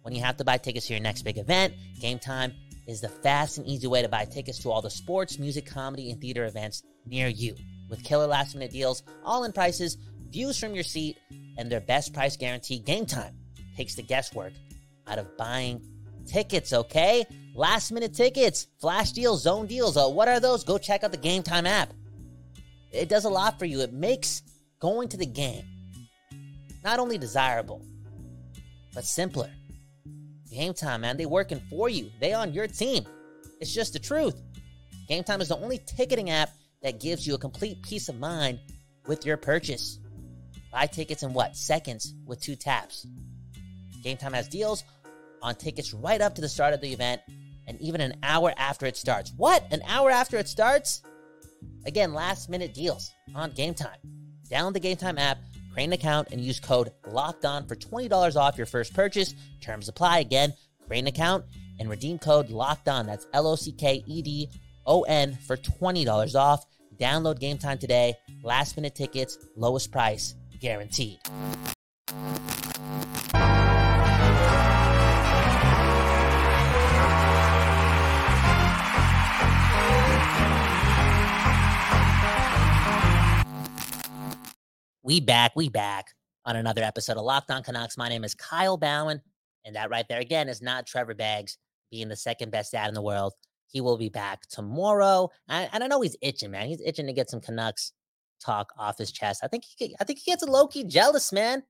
when 0.02 0.14
you 0.14 0.22
have 0.22 0.36
to 0.36 0.44
buy 0.44 0.58
tickets 0.58 0.86
to 0.86 0.92
your 0.92 1.02
next 1.02 1.22
big 1.22 1.38
event. 1.38 1.74
Gametime 2.00 2.52
is 2.86 3.00
the 3.00 3.08
fast 3.08 3.58
and 3.58 3.66
easy 3.66 3.86
way 3.86 4.02
to 4.02 4.08
buy 4.08 4.24
tickets 4.24 4.58
to 4.60 4.70
all 4.70 4.80
the 4.80 4.90
sports, 4.90 5.38
music, 5.38 5.66
comedy, 5.66 6.10
and 6.10 6.20
theater 6.20 6.44
events 6.44 6.82
near 7.06 7.28
you. 7.28 7.56
With 7.88 8.04
killer 8.04 8.26
last 8.26 8.54
minute 8.54 8.70
deals, 8.70 9.02
all 9.24 9.44
in 9.44 9.52
prices, 9.52 9.96
views 10.30 10.58
from 10.58 10.74
your 10.74 10.84
seat, 10.84 11.18
and 11.58 11.70
their 11.70 11.80
best 11.80 12.12
price 12.12 12.36
guarantee, 12.36 12.80
Gametime 12.80 13.32
takes 13.76 13.94
the 13.94 14.02
guesswork 14.02 14.52
out 15.06 15.18
of 15.18 15.36
buying 15.36 15.80
tickets, 16.26 16.72
okay? 16.72 17.24
Last 17.54 17.90
minute 17.90 18.14
tickets, 18.14 18.66
flash 18.80 19.12
deals, 19.12 19.42
zone 19.42 19.66
deals. 19.66 19.96
Uh, 19.96 20.08
what 20.08 20.28
are 20.28 20.40
those? 20.40 20.64
Go 20.64 20.78
check 20.78 21.04
out 21.04 21.12
the 21.12 21.18
Gametime 21.18 21.66
app. 21.66 21.92
It 22.92 23.08
does 23.08 23.24
a 23.24 23.30
lot 23.30 23.58
for 23.58 23.64
you. 23.64 23.80
It 23.80 23.92
makes 23.92 24.42
going 24.80 25.08
to 25.08 25.16
the 25.16 25.26
game 25.26 25.64
not 26.86 27.00
only 27.00 27.18
desirable, 27.18 27.84
but 28.94 29.04
simpler. 29.04 29.50
Gametime, 30.52 31.00
man, 31.00 31.16
they 31.16 31.26
working 31.26 31.60
for 31.68 31.88
you. 31.88 32.12
They 32.20 32.32
on 32.32 32.54
your 32.54 32.68
team. 32.68 33.04
It's 33.60 33.74
just 33.74 33.92
the 33.92 33.98
truth. 33.98 34.40
Gametime 35.10 35.40
is 35.40 35.48
the 35.48 35.58
only 35.58 35.78
ticketing 35.84 36.30
app 36.30 36.50
that 36.82 37.00
gives 37.00 37.26
you 37.26 37.34
a 37.34 37.38
complete 37.38 37.82
peace 37.82 38.08
of 38.08 38.20
mind 38.20 38.60
with 39.08 39.26
your 39.26 39.36
purchase. 39.36 39.98
Buy 40.70 40.86
tickets 40.86 41.24
in 41.24 41.32
what? 41.32 41.56
Seconds 41.56 42.14
with 42.24 42.40
two 42.40 42.54
taps. 42.54 43.04
Gametime 44.04 44.34
has 44.34 44.46
deals 44.46 44.84
on 45.42 45.56
tickets 45.56 45.92
right 45.92 46.20
up 46.20 46.36
to 46.36 46.40
the 46.40 46.48
start 46.48 46.72
of 46.72 46.80
the 46.80 46.92
event 46.92 47.20
and 47.66 47.80
even 47.80 48.00
an 48.00 48.14
hour 48.22 48.54
after 48.56 48.86
it 48.86 48.96
starts. 48.96 49.32
What? 49.36 49.64
An 49.72 49.82
hour 49.88 50.08
after 50.08 50.36
it 50.36 50.46
starts? 50.46 51.02
Again, 51.84 52.14
last 52.14 52.48
minute 52.48 52.74
deals 52.74 53.10
on 53.34 53.50
Gametime. 53.50 53.98
Download 54.48 54.74
the 54.74 54.80
Gametime 54.80 55.18
app, 55.18 55.38
create 55.76 55.88
an 55.88 55.92
account, 55.92 56.28
and 56.32 56.40
use 56.40 56.58
code 56.58 56.90
Locked 57.06 57.44
On 57.44 57.66
for 57.66 57.76
$20 57.76 58.34
off 58.34 58.56
your 58.56 58.64
first 58.64 58.94
purchase. 58.94 59.34
Terms 59.60 59.90
apply. 59.90 60.20
Again, 60.20 60.54
create 60.86 61.00
an 61.00 61.06
account 61.06 61.44
and 61.78 61.90
redeem 61.90 62.18
code 62.18 62.48
Locked 62.48 62.88
On. 62.88 63.04
That's 63.04 63.26
L 63.34 63.46
O 63.46 63.56
C 63.56 63.72
K 63.72 64.02
E 64.06 64.22
D 64.22 64.48
O 64.86 65.02
N 65.02 65.36
for 65.46 65.58
$20 65.58 66.34
off. 66.34 66.64
Download 66.98 67.38
Gametime 67.38 67.78
today. 67.78 68.14
Last 68.42 68.74
minute 68.76 68.94
tickets, 68.94 69.36
lowest 69.54 69.92
price 69.92 70.34
guaranteed. 70.58 71.18
We 85.06 85.20
back, 85.20 85.52
we 85.54 85.68
back 85.68 86.08
on 86.44 86.56
another 86.56 86.82
episode 86.82 87.16
of 87.16 87.22
Locked 87.22 87.52
On 87.52 87.62
Canucks. 87.62 87.96
My 87.96 88.08
name 88.08 88.24
is 88.24 88.34
Kyle 88.34 88.76
Bhawan, 88.76 89.20
and 89.64 89.76
that 89.76 89.88
right 89.88 90.04
there 90.08 90.18
again 90.18 90.48
is 90.48 90.60
not 90.60 90.84
Trevor 90.84 91.14
Beggs 91.14 91.58
being 91.92 92.08
the 92.08 92.16
second 92.16 92.50
best 92.50 92.72
dad 92.72 92.88
in 92.88 92.94
the 92.94 93.00
world. 93.00 93.32
He 93.68 93.80
will 93.80 93.98
be 93.98 94.08
back 94.08 94.48
tomorrow, 94.48 95.30
and, 95.48 95.70
and 95.72 95.84
I 95.84 95.86
know 95.86 96.00
he's 96.00 96.16
itching, 96.22 96.50
man. 96.50 96.66
He's 96.66 96.82
itching 96.84 97.06
to 97.06 97.12
get 97.12 97.30
some 97.30 97.40
Canucks 97.40 97.92
talk 98.44 98.72
off 98.76 98.98
his 98.98 99.12
chest. 99.12 99.44
I 99.44 99.46
think 99.46 99.62
he, 99.76 99.94
I 100.00 100.02
think 100.02 100.18
he 100.18 100.32
gets 100.32 100.42
a 100.42 100.50
low 100.50 100.66
key 100.66 100.82
jealous, 100.82 101.32
man. 101.32 101.62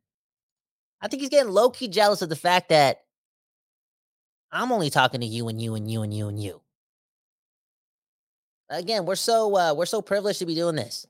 I 1.03 1.09
think 1.09 1.21
he's 1.21 1.29
getting 1.29 1.53
low 1.53 1.69
key 1.69 1.89
jealous 1.89 2.23
of 2.23 2.31
the 2.31 2.37
fact 2.37 2.71
that 2.71 3.01
I'm 4.51 4.73
only 4.73 4.89
talking 4.89 5.21
to 5.21 5.27
you 5.27 5.49
and 5.49 5.61
you 5.61 5.75
and 5.75 5.91
you 5.91 6.01
and 6.01 6.15
you 6.15 6.29
and 6.29 6.43
you. 6.43 6.63
Again, 8.71 9.05
we're 9.05 9.15
so 9.15 9.55
uh, 9.55 9.75
we're 9.75 9.85
so 9.85 10.01
privileged 10.01 10.39
to 10.39 10.47
be 10.47 10.55
doing 10.55 10.77
this. 10.77 11.07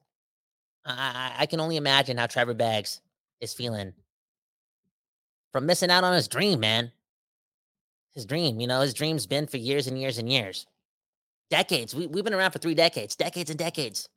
I, 0.86 1.34
I, 1.38 1.46
can 1.46 1.60
only 1.60 1.76
imagine 1.76 2.16
how 2.16 2.26
Trevor 2.26 2.54
Beggs 2.54 3.00
is 3.40 3.52
feeling 3.52 3.92
from 5.52 5.66
missing 5.66 5.90
out 5.90 6.04
on 6.04 6.14
his 6.14 6.28
dream, 6.28 6.60
man. 6.60 6.92
His 8.14 8.24
dream, 8.24 8.60
you 8.60 8.66
know, 8.66 8.80
his 8.80 8.94
dream's 8.94 9.26
been 9.26 9.46
for 9.46 9.56
years 9.56 9.88
and 9.88 10.00
years 10.00 10.18
and 10.18 10.30
years, 10.30 10.66
decades. 11.50 11.94
We, 11.94 12.06
we've 12.06 12.24
been 12.24 12.34
around 12.34 12.52
for 12.52 12.58
three 12.58 12.74
decades, 12.74 13.16
decades 13.16 13.50
and 13.50 13.58
decades. 13.58 14.08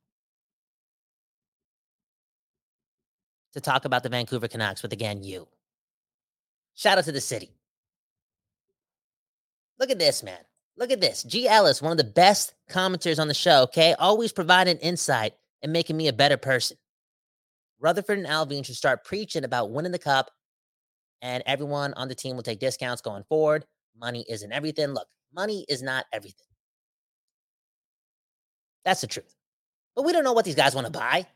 To 3.54 3.60
talk 3.60 3.84
about 3.84 4.04
the 4.04 4.08
Vancouver 4.08 4.46
Canucks 4.46 4.82
with 4.82 4.92
again 4.92 5.24
you. 5.24 5.48
Shout 6.76 6.98
out 6.98 7.04
to 7.04 7.12
the 7.12 7.20
city. 7.20 7.50
Look 9.80 9.90
at 9.90 9.98
this, 9.98 10.22
man. 10.22 10.38
Look 10.76 10.92
at 10.92 11.00
this. 11.00 11.24
G. 11.24 11.48
Ellis, 11.48 11.82
one 11.82 11.90
of 11.90 11.98
the 11.98 12.04
best 12.04 12.54
commenters 12.70 13.18
on 13.18 13.28
the 13.28 13.34
show, 13.34 13.62
okay? 13.62 13.94
Always 13.98 14.32
providing 14.32 14.76
insight 14.78 15.34
and 15.62 15.72
making 15.72 15.96
me 15.96 16.08
a 16.08 16.12
better 16.12 16.36
person. 16.36 16.76
Rutherford 17.80 18.18
and 18.18 18.26
Allvin 18.26 18.64
should 18.64 18.76
start 18.76 19.04
preaching 19.04 19.44
about 19.44 19.70
winning 19.70 19.92
the 19.92 19.98
cup, 19.98 20.30
and 21.22 21.42
everyone 21.46 21.94
on 21.94 22.08
the 22.08 22.14
team 22.14 22.36
will 22.36 22.42
take 22.42 22.60
discounts 22.60 23.02
going 23.02 23.24
forward. 23.24 23.64
Money 23.98 24.24
isn't 24.28 24.52
everything. 24.52 24.88
Look, 24.88 25.08
money 25.34 25.64
is 25.68 25.82
not 25.82 26.04
everything. 26.12 26.46
That's 28.84 29.00
the 29.00 29.06
truth. 29.06 29.34
But 29.94 30.04
we 30.04 30.12
don't 30.12 30.24
know 30.24 30.32
what 30.32 30.44
these 30.44 30.54
guys 30.54 30.74
want 30.74 30.86
to 30.86 30.92
buy. 30.92 31.26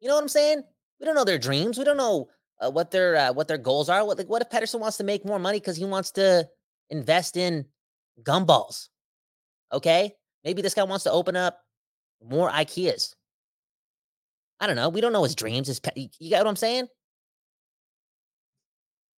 You 0.00 0.08
know 0.08 0.14
what 0.14 0.22
I'm 0.22 0.28
saying? 0.28 0.62
We 1.00 1.06
don't 1.06 1.14
know 1.14 1.24
their 1.24 1.38
dreams. 1.38 1.78
We 1.78 1.84
don't 1.84 1.96
know 1.96 2.28
uh, 2.60 2.70
what 2.70 2.90
their 2.90 3.16
uh, 3.16 3.32
what 3.32 3.48
their 3.48 3.58
goals 3.58 3.88
are. 3.88 4.04
What 4.04 4.18
like, 4.18 4.28
what 4.28 4.42
if 4.42 4.50
Pettersson 4.50 4.80
wants 4.80 4.96
to 4.98 5.04
make 5.04 5.24
more 5.24 5.38
money 5.38 5.58
because 5.58 5.76
he 5.76 5.84
wants 5.84 6.10
to 6.12 6.48
invest 6.90 7.36
in 7.36 7.66
gumballs? 8.22 8.88
Okay, 9.72 10.14
maybe 10.44 10.62
this 10.62 10.74
guy 10.74 10.84
wants 10.84 11.04
to 11.04 11.12
open 11.12 11.36
up 11.36 11.60
more 12.24 12.50
IKEAs. 12.50 13.14
I 14.60 14.66
don't 14.66 14.76
know. 14.76 14.88
We 14.88 15.00
don't 15.00 15.12
know 15.12 15.22
his 15.22 15.34
dreams. 15.34 15.68
His 15.68 15.80
pe- 15.80 16.08
you 16.18 16.30
got 16.30 16.38
what 16.38 16.48
I'm 16.48 16.56
saying? 16.56 16.88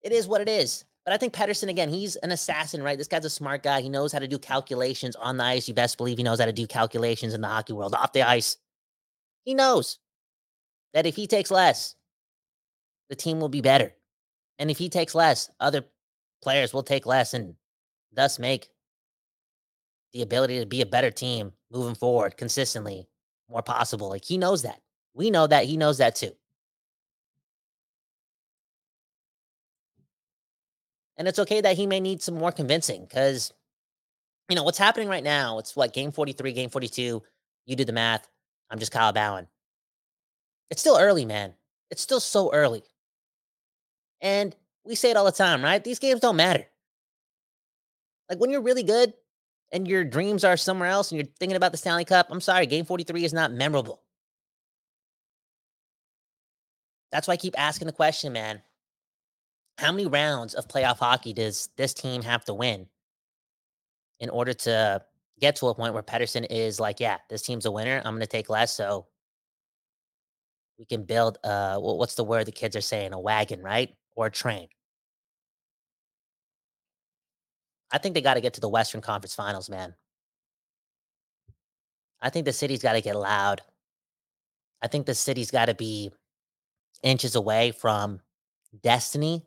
It 0.03 0.13
is 0.13 0.27
what 0.27 0.41
it 0.41 0.49
is. 0.49 0.85
But 1.05 1.15
I 1.15 1.17
think 1.17 1.33
Pettersson 1.33 1.69
again, 1.69 1.89
he's 1.89 2.17
an 2.17 2.31
assassin, 2.31 2.83
right? 2.83 2.99
This 2.99 3.09
guy's 3.09 3.25
a 3.25 3.31
smart 3.31 3.63
guy. 3.63 3.81
He 3.81 3.89
knows 3.89 4.13
how 4.13 4.19
to 4.19 4.29
do 4.29 4.39
calculations 4.39 5.17
on 5.17 5.39
the 5.39 5.45
ice. 5.45 5.67
You 5.67 5.75
best 5.75 5.97
believe 5.97 6.19
he 6.19 6.25
knows 6.25 6.41
how 6.41 6.47
to 6.47 6.53
do 6.53 6.67
calculations 6.67 7.33
in 7.33 7.41
the 7.41 7.49
hockey 7.49 7.73
world 7.73 7.95
off 7.95 8.13
the 8.13 8.23
ice. 8.23 8.59
He 9.45 9.55
knows 9.55 9.99
that 10.93 11.07
if 11.07 11.17
he 11.17 11.27
takes 11.27 11.51
less, 11.51 11.95
the 13.09 13.17
team 13.17 13.41
will 13.41 13.49
be 13.49 13.63
better. 13.63 13.95
And 14.59 14.71
if 14.71 14.77
he 14.77 14.91
takes 14.91 15.15
less, 15.15 15.51
other 15.59 15.85
players 16.43 16.75
will 16.75 16.83
take 16.83 17.07
less 17.07 17.33
and 17.33 17.55
thus 18.13 18.39
make 18.39 18.69
the 20.13 20.23
ability 20.23 20.61
to 20.61 20.67
be 20.67 20.83
a 20.83 20.87
better 20.87 21.11
team 21.11 21.53
moving 21.73 21.95
forward 21.95 22.37
consistently 22.37 23.09
more 23.49 23.63
possible. 23.63 24.09
Like 24.11 24.25
he 24.25 24.37
knows 24.37 24.63
that. 24.63 24.81
We 25.15 25.31
know 25.31 25.47
that. 25.47 25.65
He 25.65 25.77
knows 25.77 25.99
that 25.99 26.17
too. 26.17 26.33
And 31.17 31.29
it's 31.29 31.39
okay 31.39 31.61
that 31.61 31.77
he 31.77 31.87
may 31.87 32.01
need 32.01 32.23
some 32.23 32.37
more 32.37 32.51
convincing 32.51 33.03
because, 33.03 33.53
you 34.49 34.57
know, 34.57 34.63
what's 34.63 34.79
happening 34.79 35.09
right 35.09 35.23
now, 35.23 35.59
it's 35.59 35.77
what, 35.77 35.93
game 35.93 36.13
43, 36.13 36.53
game 36.55 36.71
42. 36.71 37.23
You 37.67 37.77
do 37.77 37.85
the 37.85 37.93
math. 37.93 38.27
I'm 38.71 38.79
just 38.79 38.91
Kyle 38.91 39.13
Bhawan. 39.13 39.47
It's 40.71 40.81
still 40.81 40.97
early, 40.99 41.27
man. 41.27 41.53
It's 41.91 42.01
still 42.01 42.21
so 42.21 42.53
early. 42.55 42.83
And 44.23 44.57
we 44.85 44.95
say 44.95 45.11
it 45.11 45.17
all 45.17 45.25
the 45.25 45.33
time, 45.33 45.63
right? 45.63 45.83
These 45.83 45.99
games 45.99 46.21
don't 46.21 46.37
matter. 46.37 46.67
Like 48.29 48.39
when 48.39 48.51
you're 48.51 48.63
really 48.63 48.85
good 48.85 49.13
and 49.73 49.87
your 49.87 50.05
dreams 50.05 50.45
are 50.45 50.57
somewhere 50.57 50.89
else 50.89 51.11
and 51.11 51.21
you're 51.21 51.29
thinking 51.39 51.57
about 51.57 51.73
the 51.73 51.79
Stanley 51.79 52.05
Cup, 52.05 52.29
I'm 52.31 52.41
sorry, 52.41 52.67
game 52.67 52.85
43 52.85 53.25
is 53.25 53.33
not 53.33 53.53
memorable. 53.53 54.01
That's 57.13 57.27
why 57.27 57.35
I 57.35 57.39
keep 57.39 57.59
asking 57.59 57.87
the 57.87 57.93
question, 57.93 58.33
man. 58.33 58.63
How 59.79 59.93
many 59.93 60.07
rounds 60.07 60.55
of 60.55 60.69
playoff 60.69 60.99
hockey 60.99 61.33
does 61.33 61.69
this 61.77 61.95
team 61.95 62.23
have 62.23 62.45
to 62.45 62.55
win 62.55 62.87
in 64.21 64.29
order 64.31 64.53
to 64.53 65.03
get 65.41 65.57
to 65.57 65.69
a 65.69 65.75
point 65.75 65.95
where 65.95 66.03
Pettersson 66.03 66.47
is 66.51 66.79
like, 66.79 67.01
yeah, 67.01 67.17
this 67.31 67.43
team's 67.43 67.65
a 67.65 67.71
winner. 67.71 68.03
I'm 68.05 68.13
going 68.13 68.21
to 68.21 68.27
take 68.27 68.51
less. 68.51 68.75
So 68.75 69.07
we 70.79 70.85
can 70.85 71.05
build, 71.05 71.39
uh, 71.43 71.79
what's 71.79 72.15
the 72.15 72.25
word 72.25 72.47
the 72.47 72.53
kids 72.53 72.77
are 72.77 72.83
saying? 72.83 73.13
A 73.13 73.21
wagon, 73.21 73.63
right? 73.63 73.95
Or 74.15 74.27
a 74.27 74.31
train. 74.31 74.69
I 77.91 77.99
think 77.99 78.15
they 78.15 78.21
got 78.21 78.35
to 78.35 78.41
get 78.41 78.55
to 78.55 78.61
the 78.61 78.69
Western 78.69 79.01
Conference 79.01 79.35
Finals, 79.35 79.69
man. 79.69 79.95
I 82.21 82.31
think 82.31 82.45
the 82.45 82.53
city's 82.53 82.83
got 82.83 82.93
to 82.93 83.01
get 83.01 83.17
loud. 83.17 83.63
I 84.83 84.89
think 84.89 85.07
the 85.07 85.15
city's 85.15 85.51
got 85.51 85.67
to 85.67 85.75
be 85.75 86.13
inches 87.03 87.35
away 87.35 87.73
from 87.73 88.21
destiny 88.83 89.47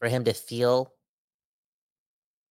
for 0.00 0.08
him 0.08 0.24
to 0.24 0.32
feel 0.32 0.92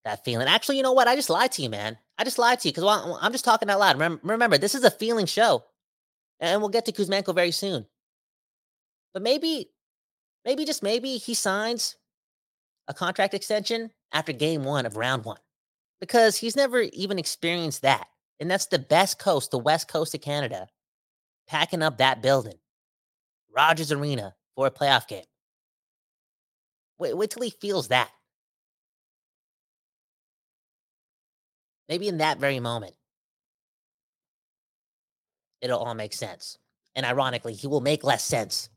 that 0.05 0.25
feeling. 0.25 0.47
Actually, 0.47 0.77
you 0.77 0.83
know 0.83 0.93
what? 0.93 1.07
I 1.07 1.15
just 1.15 1.29
lied 1.29 1.51
to 1.53 1.61
you, 1.61 1.69
man. 1.69 1.97
I 2.17 2.23
just 2.23 2.37
lied 2.37 2.59
to 2.59 2.67
you 2.67 2.73
because 2.73 3.17
I'm 3.21 3.31
just 3.31 3.45
talking 3.45 3.69
out 3.69 3.79
loud. 3.79 3.95
Remember, 3.95 4.19
remember, 4.23 4.57
this 4.57 4.75
is 4.75 4.83
a 4.83 4.91
feeling 4.91 5.25
show, 5.25 5.63
and 6.39 6.61
we'll 6.61 6.69
get 6.69 6.85
to 6.85 6.91
Kuzmenko 6.91 7.33
very 7.33 7.51
soon. 7.51 7.85
But 9.13 9.23
maybe, 9.23 9.69
maybe 10.45 10.65
just 10.65 10.83
maybe 10.83 11.17
he 11.17 11.33
signs 11.33 11.95
a 12.87 12.93
contract 12.93 13.33
extension 13.33 13.91
after 14.11 14.33
game 14.33 14.63
one 14.63 14.85
of 14.85 14.97
round 14.97 15.25
one 15.25 15.39
because 15.99 16.37
he's 16.37 16.55
never 16.55 16.81
even 16.93 17.17
experienced 17.17 17.83
that. 17.83 18.07
And 18.39 18.51
that's 18.51 18.65
the 18.65 18.79
best 18.79 19.19
coast, 19.19 19.51
the 19.51 19.57
west 19.57 19.87
coast 19.87 20.13
of 20.13 20.21
Canada, 20.21 20.67
packing 21.47 21.81
up 21.81 21.99
that 21.99 22.21
building. 22.21 22.57
Rogers 23.55 23.91
Arena 23.91 24.35
for 24.55 24.67
a 24.67 24.71
playoff 24.71 25.07
game. 25.07 25.25
Wait, 26.99 27.15
wait 27.15 27.29
till 27.29 27.43
he 27.43 27.49
feels 27.49 27.89
that. 27.89 28.09
Maybe 31.89 32.07
in 32.07 32.19
that 32.19 32.39
very 32.39 32.59
moment, 32.59 32.95
it'll 35.61 35.79
all 35.79 35.95
make 35.95 36.13
sense. 36.13 36.57
And 36.95 37.05
ironically, 37.05 37.53
he 37.53 37.67
will 37.67 37.81
make 37.81 38.03
less 38.03 38.23
sense 38.23 38.69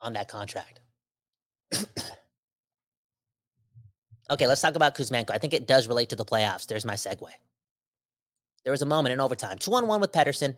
on 0.00 0.12
that 0.12 0.28
contract. 0.28 0.80
okay, 4.30 4.46
let's 4.46 4.60
talk 4.60 4.74
about 4.74 4.94
Kuzmenko. 4.94 5.30
I 5.30 5.38
think 5.38 5.54
it 5.54 5.66
does 5.66 5.88
relate 5.88 6.10
to 6.10 6.16
the 6.16 6.24
playoffs. 6.24 6.66
There's 6.66 6.84
my 6.84 6.94
segue. 6.94 7.28
There 8.64 8.72
was 8.72 8.82
a 8.82 8.86
moment 8.86 9.12
in 9.12 9.20
overtime, 9.20 9.58
two 9.58 9.74
on 9.74 9.86
one 9.86 10.00
with 10.00 10.12
Pettersson 10.12 10.56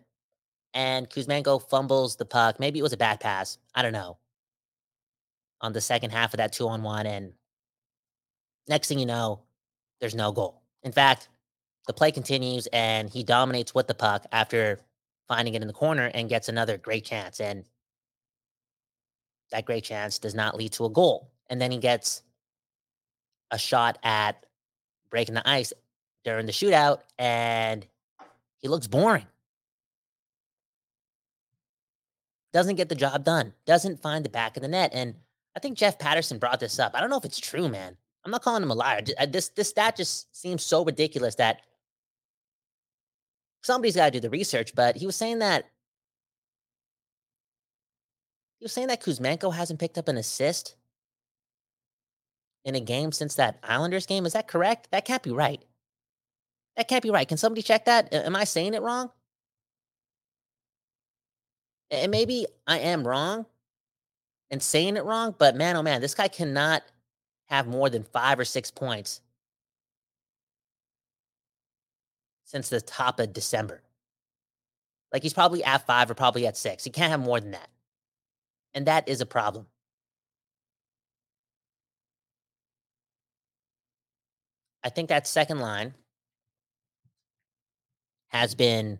and 0.76 1.08
Kuzmenko 1.08 1.66
fumbles 1.70 2.16
the 2.16 2.26
puck. 2.26 2.60
Maybe 2.60 2.78
it 2.78 2.82
was 2.82 2.92
a 2.92 2.98
bad 2.98 3.18
pass. 3.18 3.56
I 3.74 3.80
don't 3.80 3.94
know. 3.94 4.18
On 5.62 5.72
the 5.72 5.80
second 5.80 6.10
half 6.10 6.34
of 6.34 6.38
that 6.38 6.52
two 6.52 6.68
on 6.68 6.82
one. 6.82 7.06
And 7.06 7.32
next 8.68 8.88
thing 8.88 8.98
you 8.98 9.06
know, 9.06 9.40
there's 10.00 10.14
no 10.14 10.32
goal. 10.32 10.60
In 10.82 10.92
fact, 10.92 11.30
the 11.86 11.94
play 11.94 12.12
continues 12.12 12.68
and 12.74 13.08
he 13.08 13.24
dominates 13.24 13.74
with 13.74 13.86
the 13.86 13.94
puck 13.94 14.26
after 14.32 14.78
finding 15.26 15.54
it 15.54 15.62
in 15.62 15.66
the 15.66 15.72
corner 15.72 16.10
and 16.12 16.28
gets 16.28 16.50
another 16.50 16.76
great 16.76 17.06
chance. 17.06 17.40
And 17.40 17.64
that 19.50 19.64
great 19.64 19.84
chance 19.84 20.18
does 20.18 20.34
not 20.34 20.56
lead 20.56 20.72
to 20.72 20.84
a 20.84 20.90
goal. 20.90 21.30
And 21.48 21.58
then 21.58 21.70
he 21.70 21.78
gets 21.78 22.22
a 23.50 23.56
shot 23.56 23.96
at 24.02 24.44
breaking 25.08 25.36
the 25.36 25.48
ice 25.48 25.72
during 26.22 26.44
the 26.44 26.52
shootout 26.52 27.00
and 27.18 27.86
he 28.58 28.68
looks 28.68 28.88
boring. 28.88 29.26
Doesn't 32.56 32.76
get 32.76 32.88
the 32.88 32.94
job 32.94 33.22
done, 33.22 33.52
doesn't 33.66 34.00
find 34.00 34.24
the 34.24 34.30
back 34.30 34.56
of 34.56 34.62
the 34.62 34.68
net. 34.68 34.90
And 34.94 35.16
I 35.54 35.60
think 35.60 35.76
Jeff 35.76 35.98
Paterson 35.98 36.38
brought 36.38 36.58
this 36.58 36.78
up. 36.78 36.92
I 36.94 37.02
don't 37.02 37.10
know 37.10 37.18
if 37.18 37.26
it's 37.26 37.38
true, 37.38 37.68
man. 37.68 37.98
I'm 38.24 38.30
not 38.30 38.40
calling 38.40 38.62
him 38.62 38.70
a 38.70 38.74
liar. 38.74 39.02
Uh, 39.18 39.26
this 39.26 39.50
this 39.50 39.68
stat 39.68 39.94
just 39.94 40.34
seems 40.34 40.62
so 40.62 40.82
ridiculous 40.82 41.34
that 41.34 41.60
somebody's 43.62 43.96
got 43.96 44.06
to 44.06 44.10
do 44.12 44.20
the 44.20 44.30
research. 44.30 44.74
But 44.74 44.96
he 44.96 45.04
was 45.04 45.16
saying 45.16 45.40
that 45.40 45.66
he 48.58 48.64
was 48.64 48.72
saying 48.72 48.86
that 48.86 49.02
Kuzmenko 49.02 49.52
hasn't 49.52 49.78
picked 49.78 49.98
up 49.98 50.08
an 50.08 50.16
assist 50.16 50.76
in 52.64 52.74
a 52.74 52.80
game 52.80 53.12
since 53.12 53.34
that 53.34 53.58
Islanders 53.62 54.06
game. 54.06 54.24
Is 54.24 54.32
that 54.32 54.48
correct? 54.48 54.88
That 54.92 55.04
can't 55.04 55.22
be 55.22 55.30
right. 55.30 55.62
That 56.78 56.88
can't 56.88 57.02
be 57.02 57.10
right. 57.10 57.28
Can 57.28 57.36
somebody 57.36 57.60
check 57.60 57.84
that? 57.84 58.14
Am 58.14 58.34
I 58.34 58.44
saying 58.44 58.72
it 58.72 58.80
wrong? 58.80 59.10
And 61.90 62.10
maybe 62.10 62.46
I 62.66 62.80
am 62.80 63.06
wrong 63.06 63.46
and 64.50 64.62
saying 64.62 64.96
it 64.96 65.04
wrong, 65.04 65.34
but 65.36 65.56
man, 65.56 65.76
oh 65.76 65.82
man, 65.82 66.00
this 66.00 66.14
guy 66.14 66.28
cannot 66.28 66.82
have 67.46 67.66
more 67.66 67.88
than 67.88 68.02
five 68.02 68.38
or 68.38 68.44
six 68.44 68.70
points 68.70 69.20
since 72.44 72.68
the 72.68 72.80
top 72.80 73.20
of 73.20 73.32
December. 73.32 73.82
Like 75.12 75.22
he's 75.22 75.34
probably 75.34 75.62
at 75.64 75.86
five 75.86 76.10
or 76.10 76.14
probably 76.14 76.46
at 76.46 76.56
six. 76.56 76.84
He 76.84 76.90
can't 76.90 77.10
have 77.10 77.20
more 77.20 77.40
than 77.40 77.52
that. 77.52 77.68
And 78.74 78.86
that 78.86 79.08
is 79.08 79.20
a 79.20 79.26
problem. 79.26 79.66
I 84.84 84.88
think 84.88 85.08
that 85.08 85.26
second 85.26 85.58
line 85.58 85.94
has 88.28 88.54
been 88.54 88.98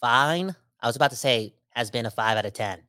fine. 0.00 0.54
I 0.80 0.86
was 0.86 0.96
about 0.96 1.10
to 1.10 1.16
say 1.16 1.54
has 1.76 1.90
been 1.90 2.06
a 2.06 2.10
five 2.10 2.38
out 2.38 2.46
of 2.46 2.54
10. 2.54 2.80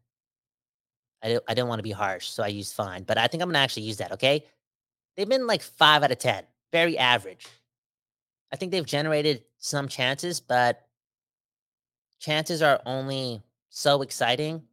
I, 1.23 1.39
I 1.47 1.54
didn't 1.54 1.67
want 1.67 1.80
to 1.80 1.84
be 1.84 1.91
harsh, 1.91 2.28
so 2.28 2.41
I 2.41 2.47
used 2.47 2.73
fine, 2.73 3.04
but 3.04 3.17
I 3.17 3.28
think 3.28 3.43
I'm 3.43 3.50
going 3.50 3.56
to 3.56 3.60
actually 3.60 3.84
use 3.84 3.97
that, 3.97 4.13
okay? 4.13 4.45
They've 5.15 5.28
been 5.28 5.45
like 5.45 5.62
five 5.62 6.04
out 6.04 6.12
of 6.12 6.19
10, 6.19 6.43
very 6.71 6.97
average. 6.97 7.45
I 8.52 8.56
think 8.56 8.71
they've 8.71 8.86
generated 8.86 9.43
some 9.58 9.89
chances, 9.89 10.39
but 10.39 10.88
chances 12.19 12.62
are 12.62 12.82
only 12.86 13.41
so 13.69 14.02
exciting 14.02 14.63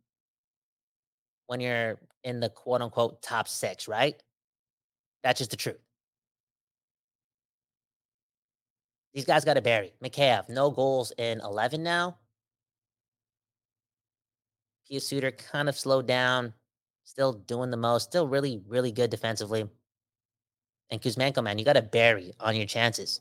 when 1.49 1.61
you're 1.61 1.99
in 2.23 2.41
the 2.41 2.49
quote 2.51 2.83
unquote 2.83 3.21
top 3.21 3.49
six, 3.49 3.89
right? 3.89 4.23
That's 5.25 5.39
just 5.39 5.51
the 5.51 5.57
truth. 5.57 5.81
These 9.13 9.25
guys 9.25 9.45
got 9.45 9.55
to 9.55 9.63
bury. 9.63 9.93
Mikheyev, 10.03 10.49
no 10.49 10.71
goals 10.71 11.13
in 11.19 11.41
11 11.41 11.83
now. 11.83 12.17
Pius 14.89 15.07
Suter 15.07 15.31
kind 15.31 15.69
of 15.69 15.79
slowed 15.79 16.07
down, 16.07 16.53
still 17.05 17.33
doing 17.33 17.71
the 17.71 17.77
most, 17.77 18.05
still 18.05 18.29
really, 18.29 18.63
really 18.67 18.93
good 18.93 19.11
defensively. 19.11 19.69
And 20.91 21.01
Kuzmenko, 21.01 21.43
man, 21.43 21.59
you 21.59 21.65
got 21.65 21.75
to 21.75 21.83
bury 21.83 22.33
on 22.41 22.57
your 22.57 22.67
chances. 22.67 23.21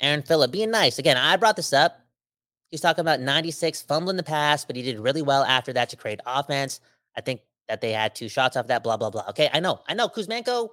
Aaron 0.00 0.22
Phillip 0.22 0.50
being 0.50 0.70
nice. 0.70 0.98
Again, 0.98 1.16
I 1.16 1.36
brought 1.36 1.56
this 1.56 1.72
up. 1.72 2.00
He's 2.70 2.80
talking 2.80 3.02
about 3.02 3.20
96 3.20 3.82
fumbling 3.82 4.16
the 4.16 4.22
pass, 4.22 4.64
but 4.64 4.76
he 4.76 4.82
did 4.82 4.98
really 4.98 5.22
well 5.22 5.44
after 5.44 5.72
that 5.74 5.90
to 5.90 5.96
create 5.96 6.20
offense. 6.24 6.80
I 7.16 7.20
think 7.20 7.40
that 7.68 7.80
they 7.80 7.92
had 7.92 8.14
two 8.14 8.28
shots 8.28 8.56
off 8.56 8.68
that, 8.68 8.82
blah, 8.82 8.96
blah, 8.96 9.10
blah. 9.10 9.24
Okay, 9.30 9.50
I 9.52 9.60
know. 9.60 9.80
I 9.88 9.94
know. 9.94 10.08
Kuzmenko, 10.08 10.70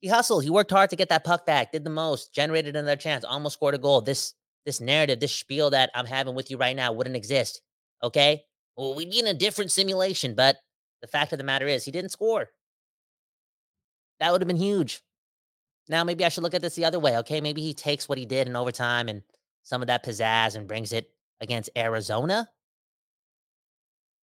he 0.00 0.08
hustled. 0.08 0.44
He 0.44 0.50
worked 0.50 0.70
hard 0.70 0.90
to 0.90 0.96
get 0.96 1.08
that 1.08 1.24
puck 1.24 1.46
back, 1.46 1.72
did 1.72 1.82
the 1.82 1.90
most, 1.90 2.32
generated 2.32 2.76
another 2.76 2.96
chance, 2.96 3.24
almost 3.24 3.54
scored 3.54 3.74
a 3.74 3.78
goal. 3.78 4.00
This 4.02 4.34
this 4.66 4.80
narrative, 4.80 5.20
this 5.20 5.32
spiel 5.32 5.70
that 5.70 5.90
I'm 5.94 6.04
having 6.04 6.34
with 6.34 6.50
you 6.50 6.58
right 6.58 6.76
now 6.76 6.92
wouldn't 6.92 7.16
exist. 7.16 7.62
Okay? 8.02 8.44
Well, 8.76 8.94
we'd 8.94 9.10
be 9.10 9.20
in 9.20 9.28
a 9.28 9.34
different 9.34 9.72
simulation, 9.72 10.34
but 10.34 10.56
the 11.00 11.06
fact 11.06 11.32
of 11.32 11.38
the 11.38 11.44
matter 11.44 11.66
is 11.66 11.84
he 11.84 11.92
didn't 11.92 12.10
score. 12.10 12.50
That 14.20 14.32
would 14.32 14.42
have 14.42 14.48
been 14.48 14.56
huge. 14.56 15.00
Now 15.88 16.04
maybe 16.04 16.24
I 16.24 16.28
should 16.28 16.42
look 16.42 16.54
at 16.54 16.62
this 16.62 16.74
the 16.74 16.84
other 16.84 16.98
way. 16.98 17.16
Okay, 17.18 17.40
maybe 17.40 17.62
he 17.62 17.72
takes 17.72 18.08
what 18.08 18.18
he 18.18 18.26
did 18.26 18.48
in 18.48 18.56
overtime 18.56 19.08
and 19.08 19.22
some 19.62 19.82
of 19.82 19.86
that 19.86 20.04
pizzazz 20.04 20.56
and 20.56 20.66
brings 20.66 20.92
it 20.92 21.10
against 21.40 21.70
Arizona 21.76 22.48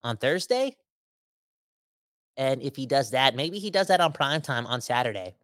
on 0.03 0.17
Thursday. 0.17 0.75
And 2.35 2.61
if 2.61 2.75
he 2.75 2.85
does 2.85 3.11
that, 3.11 3.35
maybe 3.35 3.59
he 3.59 3.69
does 3.69 3.87
that 3.87 4.01
on 4.01 4.11
prime 4.11 4.41
time 4.41 4.65
on 4.65 4.81
Saturday 4.81 5.35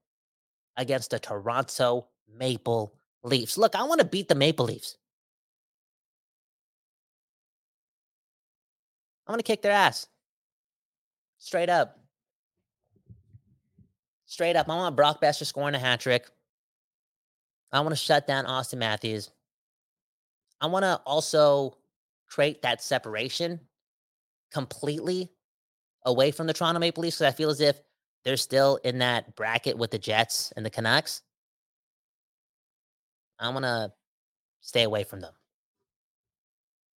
against 0.76 1.12
the 1.12 1.20
Toronto 1.20 2.08
Maple 2.38 2.94
Leafs. 3.24 3.58
Look, 3.58 3.76
I 3.76 3.84
want 3.84 4.00
to 4.00 4.06
beat 4.06 4.28
the 4.28 4.36
Maple 4.36 4.66
Leafs. 4.66 4.98
I'm 9.28 9.34
going 9.34 9.40
to 9.40 9.44
kick 9.44 9.62
their 9.62 9.72
ass. 9.72 10.08
Straight 11.38 11.70
up. 11.70 12.00
Straight 14.26 14.56
up, 14.56 14.70
I 14.70 14.76
want 14.76 14.96
Brock 14.96 15.22
Boeser 15.22 15.46
scoring 15.46 15.76
a 15.76 15.80
hat 15.80 16.00
trick. 16.00 16.30
I 17.72 17.80
want 17.82 17.92
to 17.92 17.96
shut 17.96 18.28
down 18.28 18.46
Auston 18.46 18.78
Matthews. 18.78 19.30
I 20.62 20.68
want 20.68 20.84
to 20.84 21.00
also 21.06 21.78
create 22.28 22.62
that 22.62 22.84
separation 22.84 23.60
completely 24.52 25.32
away 26.06 26.32
from 26.32 26.48
the 26.48 26.54
Toronto 26.54 26.80
Maple 26.80 27.04
Leafs 27.04 27.18
because 27.18 27.34
I 27.34 27.36
feel 27.36 27.50
as 27.50 27.62
if 27.62 27.82
they're 28.24 28.38
still 28.38 28.80
in 28.84 29.00
that 29.00 29.36
bracket 29.36 29.78
with 29.78 29.92
the 29.92 30.00
Jets 30.00 30.52
and 30.56 30.66
the 30.66 30.70
Canucks. 30.70 31.22
I 33.40 33.50
want 33.50 33.66
to 33.66 33.92
stay 34.62 34.84
away 34.84 35.04
from 35.04 35.22
them. 35.22 35.34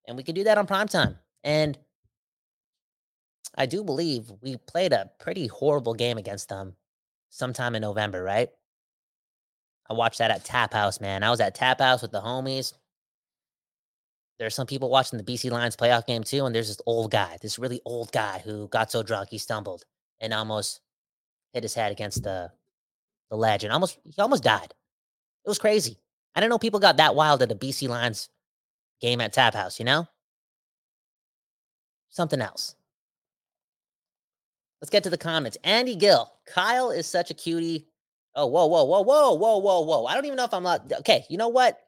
And 0.06 0.16
we 0.16 0.22
can 0.22 0.34
do 0.34 0.44
that 0.44 0.58
on 0.58 0.66
prime 0.66 0.88
time. 0.88 1.18
And 1.44 1.78
I 3.56 3.66
do 3.66 3.84
believe 3.84 4.30
we 4.40 4.56
played 4.56 4.92
a 4.92 5.10
pretty 5.18 5.46
horrible 5.46 5.94
game 5.94 6.18
against 6.18 6.48
them 6.48 6.76
sometime 7.30 7.74
in 7.74 7.82
November, 7.82 8.22
right? 8.22 8.48
I 9.88 9.94
watched 9.94 10.18
that 10.18 10.30
at 10.30 10.44
Tap 10.44 10.72
House, 10.72 11.00
man. 11.00 11.22
I 11.22 11.30
was 11.30 11.40
at 11.40 11.54
Tap 11.54 11.80
House 11.80 12.02
with 12.02 12.12
the 12.12 12.20
homies. 12.20 12.72
There's 14.38 14.54
some 14.54 14.66
people 14.66 14.90
watching 14.90 15.18
the 15.18 15.24
BC 15.24 15.50
Lions 15.50 15.76
playoff 15.76 16.06
game 16.06 16.24
too, 16.24 16.46
and 16.46 16.54
there's 16.54 16.68
this 16.68 16.80
old 16.86 17.10
guy, 17.10 17.36
this 17.42 17.58
really 17.58 17.80
old 17.84 18.10
guy 18.10 18.40
who 18.44 18.68
got 18.68 18.90
so 18.90 19.02
drunk 19.02 19.28
he 19.30 19.38
stumbled 19.38 19.84
and 20.20 20.32
almost 20.32 20.80
hit 21.52 21.62
his 21.62 21.74
head 21.74 21.92
against 21.92 22.22
the 22.22 22.50
the 23.30 23.36
ledge 23.36 23.64
and 23.64 23.72
almost 23.72 23.98
he 24.04 24.20
almost 24.20 24.42
died. 24.42 24.74
It 25.44 25.48
was 25.48 25.58
crazy. 25.58 26.01
I 26.34 26.40
didn't 26.40 26.50
know 26.50 26.58
people 26.58 26.80
got 26.80 26.96
that 26.96 27.14
wild 27.14 27.42
at 27.42 27.52
a 27.52 27.54
BC 27.54 27.88
Lions 27.88 28.28
game 29.00 29.20
at 29.20 29.32
Tap 29.32 29.54
House, 29.54 29.78
you 29.78 29.84
know? 29.84 30.06
Something 32.08 32.40
else. 32.40 32.74
Let's 34.80 34.90
get 34.90 35.04
to 35.04 35.10
the 35.10 35.18
comments. 35.18 35.58
Andy 35.62 35.94
Gill, 35.94 36.32
Kyle 36.46 36.90
is 36.90 37.06
such 37.06 37.30
a 37.30 37.34
cutie. 37.34 37.86
Oh, 38.34 38.46
whoa, 38.46 38.66
whoa, 38.66 38.84
whoa, 38.84 39.02
whoa, 39.02 39.34
whoa, 39.34 39.58
whoa, 39.58 39.80
whoa. 39.80 40.06
I 40.06 40.14
don't 40.14 40.24
even 40.24 40.36
know 40.36 40.44
if 40.44 40.54
I'm 40.54 40.62
not. 40.62 40.90
Okay, 41.00 41.24
you 41.28 41.36
know 41.36 41.48
what? 41.48 41.78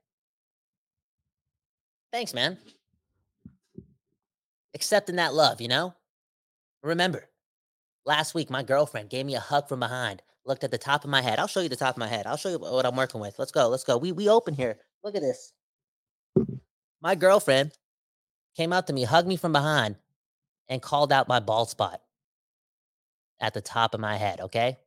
Thanks, 2.13 2.33
man. 2.35 2.59
Accepting 4.75 5.17
that 5.17 5.35
love, 5.35 5.61
you 5.61 5.69
know? 5.69 5.95
Remember, 6.83 7.25
last 8.05 8.35
week, 8.35 8.51
my 8.51 8.63
girlfriend 8.63 9.11
gave 9.11 9.27
me 9.27 9.35
a 9.35 9.41
hug 9.41 9.69
from 9.69 9.81
behind, 9.81 10.23
looked 10.47 10.65
at 10.65 10.71
the 10.71 10.79
top 10.79 11.05
of 11.05 11.11
my 11.11 11.23
head. 11.23 11.39
I'll 11.39 11.47
show 11.47 11.61
you 11.61 11.69
the 11.69 11.77
top 11.77 11.95
of 11.95 11.99
my 11.99 12.09
head. 12.09 12.27
I'll 12.27 12.37
show 12.37 12.51
you 12.51 12.59
what 12.59 12.87
I'm 12.87 12.97
working 12.97 13.21
with. 13.21 13.39
Let's 13.39 13.53
go. 13.53 13.69
Let's 13.69 13.85
go. 13.85 13.97
We, 13.97 14.13
we 14.13 14.29
open 14.29 14.55
here. 14.55 14.77
Look 15.03 15.15
at 15.15 15.23
this. 15.23 15.53
My 17.01 17.15
girlfriend 17.15 17.73
came 18.57 18.73
out 18.73 18.87
to 18.87 18.93
me, 18.93 19.05
hugged 19.05 19.29
me 19.29 19.37
from 19.37 19.53
behind, 19.53 19.97
and 20.69 20.81
called 20.81 21.13
out 21.13 21.29
my 21.29 21.41
bald 21.41 21.69
spot 21.69 22.01
at 23.41 23.53
the 23.53 23.61
top 23.61 23.95
of 23.95 24.01
my 24.01 24.17
head, 24.17 24.41
okay? 24.41 24.79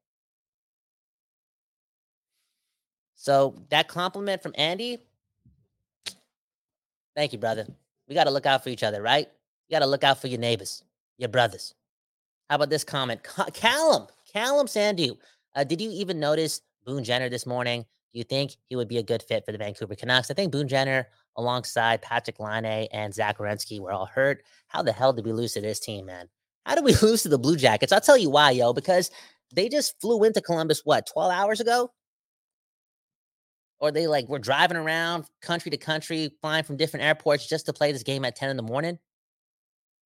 So 3.15 3.55
that 3.69 3.87
compliment 3.87 4.41
from 4.41 4.53
Andy, 4.55 4.99
thank 7.15 7.33
you, 7.33 7.39
brother. 7.39 7.67
We 8.07 8.15
got 8.15 8.23
to 8.23 8.31
look 8.31 8.45
out 8.45 8.63
for 8.63 8.69
each 8.69 8.83
other, 8.83 9.01
right? 9.01 9.27
You 9.67 9.75
got 9.75 9.83
to 9.83 9.89
look 9.89 10.03
out 10.03 10.21
for 10.21 10.27
your 10.27 10.39
neighbors, 10.39 10.83
your 11.17 11.29
brothers. 11.29 11.73
How 12.49 12.55
about 12.55 12.69
this 12.69 12.83
comment? 12.83 13.21
Callum, 13.53 14.07
Callum 14.31 14.67
Sandu. 14.67 15.17
Uh, 15.57 15.63
did 15.63 15.81
you 15.81 15.89
even 15.91 16.19
notice 16.19 16.61
Boone 16.85 17.03
Jenner 17.03 17.29
this 17.29 17.47
morning? 17.47 17.81
Do 18.13 18.19
you 18.19 18.23
think 18.23 18.55
he 18.69 18.75
would 18.75 18.87
be 18.87 18.99
a 18.99 19.03
good 19.03 19.23
fit 19.23 19.43
for 19.43 19.51
the 19.51 19.57
Vancouver 19.57 19.95
Canucks? 19.95 20.29
I 20.29 20.35
think 20.35 20.51
Boone 20.51 20.67
Jenner, 20.67 21.07
alongside 21.35 22.03
Patrick 22.03 22.39
Laine 22.39 22.87
and 22.93 23.11
Zach 23.11 23.39
Werenski, 23.39 23.79
were 23.79 23.91
all 23.91 24.05
hurt. 24.05 24.43
How 24.67 24.83
the 24.83 24.91
hell 24.91 25.13
did 25.13 25.25
we 25.25 25.33
lose 25.33 25.53
to 25.53 25.61
this 25.61 25.79
team, 25.79 26.05
man? 26.05 26.29
How 26.67 26.75
did 26.75 26.83
we 26.83 26.93
lose 27.01 27.23
to 27.23 27.29
the 27.29 27.39
Blue 27.39 27.55
Jackets? 27.55 27.91
I'll 27.91 27.99
tell 27.99 28.19
you 28.19 28.29
why, 28.29 28.51
yo, 28.51 28.71
because 28.71 29.09
they 29.51 29.67
just 29.67 29.99
flew 29.99 30.23
into 30.23 30.41
Columbus, 30.41 30.81
what, 30.83 31.07
12 31.11 31.31
hours 31.31 31.59
ago? 31.59 31.89
Or 33.79 33.91
they 33.91 34.05
like 34.05 34.29
were 34.29 34.39
driving 34.39 34.77
around 34.77 35.25
country 35.41 35.71
to 35.71 35.77
country, 35.77 36.35
flying 36.39 36.65
from 36.65 36.77
different 36.77 37.03
airports 37.05 37.47
just 37.47 37.65
to 37.65 37.73
play 37.73 37.91
this 37.91 38.03
game 38.03 38.25
at 38.25 38.35
10 38.35 38.51
in 38.51 38.57
the 38.57 38.63
morning. 38.63 38.99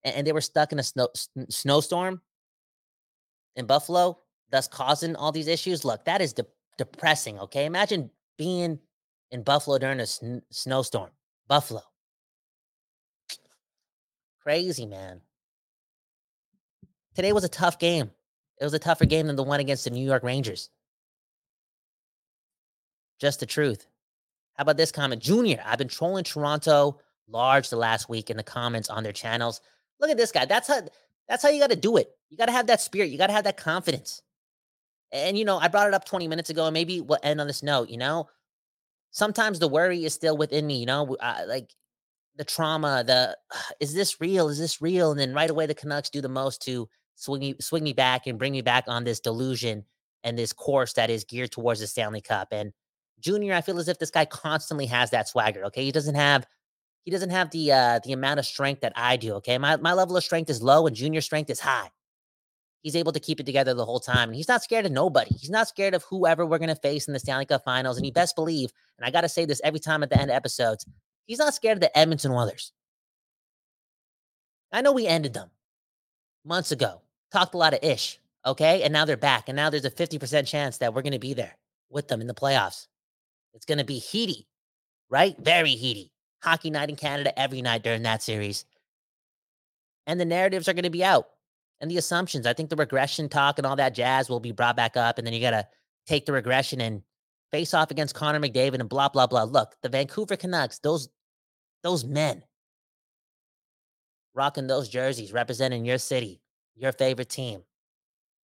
And, 0.06 0.16
and 0.16 0.28
they 0.28 0.32
were 0.32 0.42
stuck 0.42 0.72
in 0.72 0.80
a 0.80 0.84
snow, 0.84 1.10
snowstorm 1.50 2.22
in 3.58 3.66
Buffalo, 3.66 4.20
thus 4.52 4.68
causing 4.68 5.16
all 5.16 5.32
these 5.32 5.48
issues. 5.48 5.84
Look, 5.84 6.06
that 6.06 6.22
is 6.22 6.34
de- 6.34 6.46
depressing, 6.78 7.40
okay? 7.40 7.66
Imagine 7.66 8.12
being 8.38 8.80
in 9.32 9.44
Buffalo 9.44 9.78
during 9.78 10.00
a 10.00 10.06
sn- 10.06 10.44
snowstorm. 10.50 11.10
Buffalo. 11.48 11.82
Crazy, 14.44 14.86
man. 14.86 15.22
Today 17.16 17.34
was 17.34 17.44
a 17.44 17.50
tough 17.50 17.80
game. 17.80 18.12
It 18.60 18.64
was 18.64 18.74
a 18.74 18.80
tougher 18.80 19.06
game 19.06 19.28
than 19.28 19.36
the 19.36 19.44
one 19.44 19.60
against 19.60 19.84
the 19.84 19.90
New 19.90 20.06
York 20.06 20.24
Rangers. 20.24 20.70
Just 23.20 23.40
the 23.40 23.46
truth. 23.46 23.88
How 24.56 24.64
about 24.64 24.78
this 24.78 24.92
comment? 24.92 25.22
Junior, 25.22 25.62
I've 25.66 25.78
been 25.78 25.88
trolling 25.88 26.24
Toronto 26.24 27.00
large 27.28 27.70
the 27.70 27.76
last 27.76 28.10
week 28.10 28.30
in 28.30 28.38
the 28.38 28.44
comments 28.44 28.90
on 28.90 29.04
their 29.04 29.14
channels. 29.14 29.62
Look 30.00 30.10
at 30.10 30.18
this 30.18 30.32
guy. 30.32 30.46
That's 30.46 30.68
how 30.68 30.82
that's 31.28 31.44
how 31.44 31.50
you 31.50 31.60
got 31.60 31.70
to 31.70 31.76
do 31.76 31.98
it. 31.98 32.12
You 32.30 32.38
got 32.38 32.48
to 32.48 32.52
have 32.52 32.68
that 32.68 32.82
spirit. 32.82 33.10
You 33.10 33.18
got 33.18 33.28
to 33.28 33.34
have 33.34 33.46
that 33.46 33.58
confidence. 33.58 34.22
And 35.12 35.38
you 35.38 35.46
know, 35.46 35.58
I 35.58 35.68
brought 35.68 35.88
it 35.88 35.94
up 35.94 36.06
20 36.06 36.28
minutes 36.28 36.50
ago, 36.50 36.66
and 36.66 36.74
maybe 36.74 37.02
we'll 37.02 37.20
end 37.24 37.42
on 37.42 37.48
this 37.48 37.64
note. 37.64 37.90
You 37.90 37.98
know, 37.98 38.30
sometimes 39.12 39.60
the 39.60 39.68
worry 39.68 40.06
is 40.06 40.14
still 40.14 40.38
within 40.38 40.66
me. 40.66 40.80
You 40.80 40.86
know, 40.86 41.18
I, 41.22 41.46
like 41.46 41.74
the 42.36 42.46
trauma, 42.46 43.04
the 43.06 43.38
is 43.80 43.94
this 43.94 44.20
real? 44.22 44.50
Is 44.50 44.60
this 44.60 44.82
real? 44.82 45.12
And 45.12 45.20
then 45.20 45.34
right 45.34 45.50
away 45.50 45.66
the 45.66 45.76
Canucks 45.76 46.10
do 46.10 46.22
the 46.22 46.30
most 46.30 46.62
to 46.64 46.88
swing 47.16 47.40
me, 47.42 47.56
swing 47.60 47.84
me 47.84 47.94
back 47.94 48.28
and 48.28 48.40
bring 48.40 48.54
me 48.54 48.62
back 48.62 48.86
on 48.88 49.04
this 49.04 49.20
delusion 49.20 49.86
and 50.24 50.38
this 50.38 50.54
course 50.54 50.94
that 50.94 51.10
is 51.10 51.24
geared 51.24 51.52
towards 51.52 51.80
the 51.80 51.88
Stanley 51.88 52.22
Cup. 52.22 52.50
And 52.52 52.72
Junior, 53.20 53.54
I 53.54 53.62
feel 53.62 53.80
as 53.80 53.88
if 53.88 54.00
this 54.00 54.12
guy 54.12 54.26
constantly 54.26 54.88
has 54.88 55.12
that 55.12 55.28
swagger. 55.28 55.66
Okay, 55.66 55.84
he 55.86 55.92
doesn't 55.92 56.16
have 56.16 56.46
he 57.04 57.12
doesn't 57.12 57.30
have 57.32 57.52
the 57.52 57.72
uh 57.72 58.00
the 58.04 58.14
amount 58.14 58.40
of 58.40 58.46
strength 58.46 58.82
that 58.82 58.94
I 58.96 59.18
do. 59.18 59.34
Okay, 59.36 59.58
my 59.58 59.78
my 59.78 59.94
level 59.94 60.18
of 60.18 60.24
strength 60.24 60.50
is 60.50 60.62
low 60.62 60.88
and 60.88 60.96
Junior 60.96 61.22
strength 61.22 61.50
is 61.50 61.60
high. 61.60 61.90
He's 62.82 62.96
able 62.96 63.12
to 63.12 63.20
keep 63.20 63.40
it 63.40 63.46
together 63.46 63.74
the 63.74 63.86
whole 63.86 64.00
time, 64.00 64.30
and 64.30 64.36
he's 64.36 64.48
not 64.48 64.64
scared 64.64 64.86
of 64.86 64.92
nobody. 64.92 65.36
He's 65.36 65.50
not 65.50 65.68
scared 65.68 65.94
of 65.94 66.04
whoever 66.04 66.46
we're 66.46 66.60
gonna 66.60 66.76
face 66.76 67.08
in 67.08 67.14
the 67.14 67.20
Stanley 67.20 67.46
Cup 67.46 67.64
Finals. 67.64 67.98
And 67.98 68.06
you 68.06 68.12
best 68.12 68.36
believe, 68.36 68.72
and 68.98 69.06
I 69.06 69.12
gotta 69.12 69.30
say 69.30 69.46
this 69.46 69.62
every 69.64 69.80
time 69.80 70.04
at 70.04 70.10
the 70.10 70.20
end 70.20 70.32
of 70.32 70.36
episodes, 70.36 70.86
he's 71.26 71.40
not 71.40 71.54
scared 71.54 71.78
of 71.78 71.82
the 71.82 71.98
Edmonton 71.98 72.32
Oilers. 72.32 72.72
I 74.72 74.82
know 74.82 74.94
we 74.94 75.08
ended 75.08 75.34
them 75.34 75.50
months 76.46 76.72
ago, 76.72 77.02
talked 77.32 77.54
a 77.54 77.58
lot 77.58 77.74
of 77.74 77.84
ish, 77.84 78.20
okay, 78.46 78.84
and 78.84 78.92
now 78.94 79.06
they're 79.06 79.18
back, 79.18 79.48
and 79.48 79.56
now 79.56 79.70
there's 79.70 79.86
a 79.86 79.92
fifty 79.92 80.18
percent 80.18 80.48
chance 80.48 80.78
that 80.78 80.94
we're 80.94 81.02
gonna 81.04 81.20
be 81.20 81.34
there 81.34 81.58
with 81.90 82.08
them 82.08 82.22
in 82.22 82.28
the 82.28 82.34
playoffs. 82.34 82.88
It's 83.54 83.66
going 83.66 83.78
to 83.78 83.84
be 83.84 84.00
heaty, 84.00 84.48
right? 85.10 85.36
Very 85.38 85.72
heaty. 85.72 86.12
Hockey 86.42 86.70
night 86.70 86.90
in 86.90 86.96
Canada 86.96 87.38
every 87.38 87.62
night 87.62 87.84
during 87.84 88.04
that 88.04 88.24
series. 88.24 88.66
And 90.08 90.20
the 90.20 90.26
narratives 90.26 90.68
are 90.68 90.74
going 90.74 90.84
to 90.84 90.90
be 90.90 91.04
out 91.04 91.28
and 91.82 91.90
the 91.90 91.98
assumptions. 91.98 92.46
I 92.46 92.54
think 92.54 92.70
the 92.70 92.76
regression 92.76 93.28
talk 93.28 93.58
and 93.58 93.66
all 93.66 93.76
that 93.76 93.96
jazz 93.96 94.30
will 94.30 94.40
be 94.40 94.52
brought 94.52 94.78
back 94.78 94.96
up. 94.96 95.18
And 95.18 95.26
then 95.26 95.34
you 95.34 95.42
got 95.42 95.52
to 95.52 95.68
take 96.06 96.26
the 96.26 96.32
regression 96.32 96.80
and 96.80 97.02
face 97.52 97.74
off 97.74 97.92
against 97.92 98.16
Connor 98.16 98.40
McDavid 98.40 98.80
and 98.80 98.88
blah, 98.88 99.10
blah, 99.10 99.28
blah. 99.28 99.44
Look, 99.44 99.76
the 99.82 99.90
Vancouver 99.90 100.38
Canucks, 100.38 100.80
those, 100.80 101.10
those 101.84 102.06
men 102.06 102.44
rocking 104.34 104.68
those 104.68 104.88
jerseys, 104.88 105.34
representing 105.34 105.84
your 105.84 105.98
city, 105.98 106.40
your 106.76 106.94
favorite 106.94 107.30
team. 107.30 107.64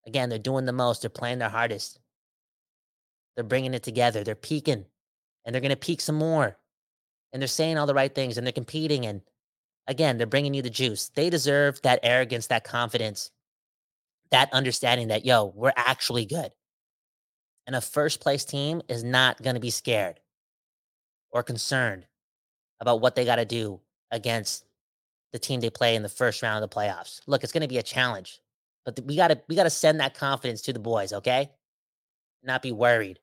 Again, 0.05 0.29
they're 0.29 0.39
doing 0.39 0.65
the 0.65 0.73
most. 0.73 1.01
They're 1.01 1.09
playing 1.09 1.37
their 1.37 1.49
hardest. 1.49 1.99
They're 3.35 3.43
bringing 3.43 3.75
it 3.75 3.83
together. 3.83 4.23
They're 4.23 4.35
peaking 4.35 4.83
and 5.45 5.53
they're 5.53 5.61
going 5.61 5.69
to 5.69 5.77
peak 5.77 6.01
some 6.01 6.15
more. 6.15 6.57
And 7.31 7.41
they're 7.41 7.47
saying 7.47 7.77
all 7.77 7.85
the 7.85 7.93
right 7.93 8.13
things 8.13 8.37
and 8.37 8.47
they're 8.47 8.51
competing. 8.51 9.05
And 9.05 9.21
again, 9.87 10.17
they're 10.17 10.27
bringing 10.27 10.53
you 10.53 10.61
the 10.61 10.69
juice. 10.69 11.09
They 11.15 11.29
deserve 11.29 11.81
that 11.81 11.99
arrogance, 12.03 12.47
that 12.47 12.63
confidence, 12.63 13.31
that 14.31 14.53
understanding 14.53 15.07
that, 15.09 15.25
yo, 15.25 15.53
we're 15.55 15.73
actually 15.75 16.25
good. 16.25 16.51
And 17.65 17.75
a 17.75 17.81
first 17.81 18.21
place 18.21 18.45
team 18.45 18.81
is 18.87 19.03
not 19.03 19.41
going 19.41 19.55
to 19.55 19.61
be 19.61 19.69
scared 19.69 20.19
or 21.31 21.43
concerned 21.43 22.05
about 22.79 23.01
what 23.01 23.15
they 23.15 23.25
got 23.25 23.37
to 23.37 23.45
do 23.45 23.79
against 24.11 24.63
the 25.33 25.39
team 25.39 25.59
they 25.59 25.69
play 25.69 25.95
in 25.95 26.03
the 26.03 26.09
first 26.09 26.41
round 26.41 26.63
of 26.63 26.69
the 26.69 26.75
playoffs. 26.75 27.21
Look, 27.27 27.43
it's 27.43 27.51
going 27.51 27.61
to 27.61 27.67
be 27.67 27.77
a 27.77 27.83
challenge, 27.83 28.39
but 28.85 28.99
we 29.05 29.15
got 29.15 29.29
to 29.29 29.41
we 29.49 29.55
got 29.55 29.63
to 29.63 29.69
send 29.69 29.99
that 29.99 30.13
confidence 30.13 30.61
to 30.63 30.73
the 30.73 30.79
boys, 30.79 31.11
okay? 31.11 31.49
Not 32.43 32.61
be 32.61 32.71
worried 32.71 33.19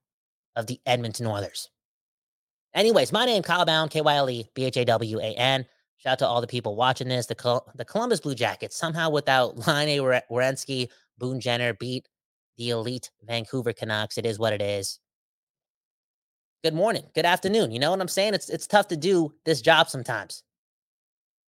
of 0.56 0.66
the 0.66 0.80
Edmonton 0.84 1.26
Oilers. 1.26 1.70
Anyways, 2.74 3.12
my 3.12 3.24
name 3.24 3.42
Kyle 3.42 3.64
Bhawan, 3.64 3.90
K 3.90 4.00
Y 4.02 4.14
L 4.14 4.28
E 4.28 4.50
B 4.54 4.64
H 4.64 4.76
A 4.76 4.84
W 4.84 5.20
A 5.20 5.34
N. 5.34 5.64
Shout 6.04 6.12
out 6.12 6.18
to 6.18 6.28
all 6.28 6.42
the 6.42 6.46
people 6.46 6.76
watching 6.76 7.08
this. 7.08 7.24
The 7.24 7.34
Col- 7.34 7.66
the 7.76 7.84
Columbus 7.84 8.20
Blue 8.20 8.34
Jackets 8.34 8.76
somehow 8.76 9.08
without 9.08 9.56
Laine 9.66 10.00
Werenski, 10.30 10.88
Boone 11.16 11.40
Jenner 11.40 11.72
beat 11.72 12.10
the 12.58 12.68
elite 12.70 13.10
Vancouver 13.22 13.72
Canucks. 13.72 14.18
It 14.18 14.26
is 14.26 14.38
what 14.38 14.52
it 14.52 14.60
is. 14.60 15.00
Good 16.62 16.74
morning, 16.74 17.04
good 17.14 17.24
afternoon. 17.24 17.70
You 17.70 17.78
know 17.78 17.90
what 17.90 18.02
I'm 18.02 18.08
saying? 18.08 18.34
It's 18.34 18.50
it's 18.50 18.66
tough 18.66 18.88
to 18.88 18.98
do 18.98 19.32
this 19.46 19.62
job 19.62 19.88
sometimes. 19.88 20.42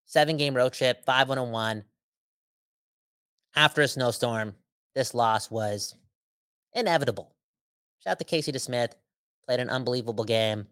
Seven 0.06 0.38
game 0.38 0.56
road 0.56 0.72
trip, 0.72 1.04
five 1.06 1.28
one 1.28 1.52
one. 1.52 1.84
After 3.58 3.82
a 3.82 3.90
snowstorm, 3.90 4.56
this 4.94 5.14
loss 5.14 5.52
was 5.52 5.96
inevitable. 6.72 7.36
Shout 8.00 8.12
out 8.12 8.20
to 8.20 8.24
Casey 8.24 8.54
DeSmith. 8.54 8.94
Played 9.46 9.60
an 9.60 9.70
unbelievable 9.70 10.24
game. 10.24 10.68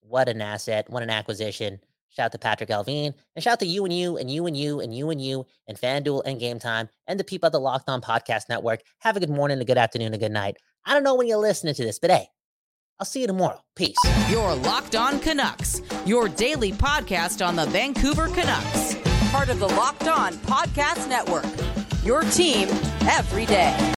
What 0.00 0.28
an 0.28 0.42
asset. 0.42 0.90
What 0.90 1.04
an 1.04 1.10
acquisition. 1.10 1.78
Shout 2.10 2.26
out 2.26 2.32
to 2.32 2.38
Patrik 2.38 2.68
Allvin. 2.70 3.14
And 3.34 3.42
shout 3.42 3.54
out 3.54 3.60
to 3.60 3.66
you 3.66 3.84
and 3.84 3.92
you 3.92 4.16
and 4.16 4.30
you 4.30 4.46
and 4.46 4.56
you 4.56 4.80
and 4.80 4.94
you 4.94 5.10
and 5.10 5.20
you 5.20 5.46
and 5.66 5.78
FanDuel 5.78 6.22
and 6.24 6.40
Gametime 6.40 6.88
and 7.06 7.18
the 7.18 7.24
people 7.24 7.46
at 7.46 7.52
the 7.52 7.60
Locked 7.60 7.88
On 7.88 8.00
Podcast 8.00 8.48
Network. 8.48 8.80
Have 9.00 9.16
a 9.16 9.20
good 9.20 9.30
morning, 9.30 9.60
a 9.60 9.64
good 9.64 9.78
afternoon, 9.78 10.14
a 10.14 10.18
good 10.18 10.32
night. 10.32 10.56
I 10.84 10.94
don't 10.94 11.04
know 11.04 11.14
when 11.14 11.26
you're 11.26 11.38
listening 11.38 11.74
to 11.74 11.84
this, 11.84 11.98
but 11.98 12.10
hey, 12.10 12.28
I'll 12.98 13.06
see 13.06 13.20
you 13.20 13.26
tomorrow. 13.26 13.60
Peace. 13.76 13.96
Your 14.28 14.54
Locked 14.54 14.96
On 14.96 15.20
Canucks, 15.20 15.82
your 16.04 16.28
daily 16.28 16.72
podcast 16.72 17.46
on 17.46 17.54
the 17.54 17.66
Vancouver 17.66 18.26
Canucks. 18.28 18.96
Part 19.30 19.50
of 19.50 19.60
the 19.60 19.68
Locked 19.68 20.08
On 20.08 20.32
Podcast 20.32 21.08
Network. 21.08 21.44
Your 22.02 22.22
team 22.22 22.68
every 23.02 23.46
day. 23.46 23.94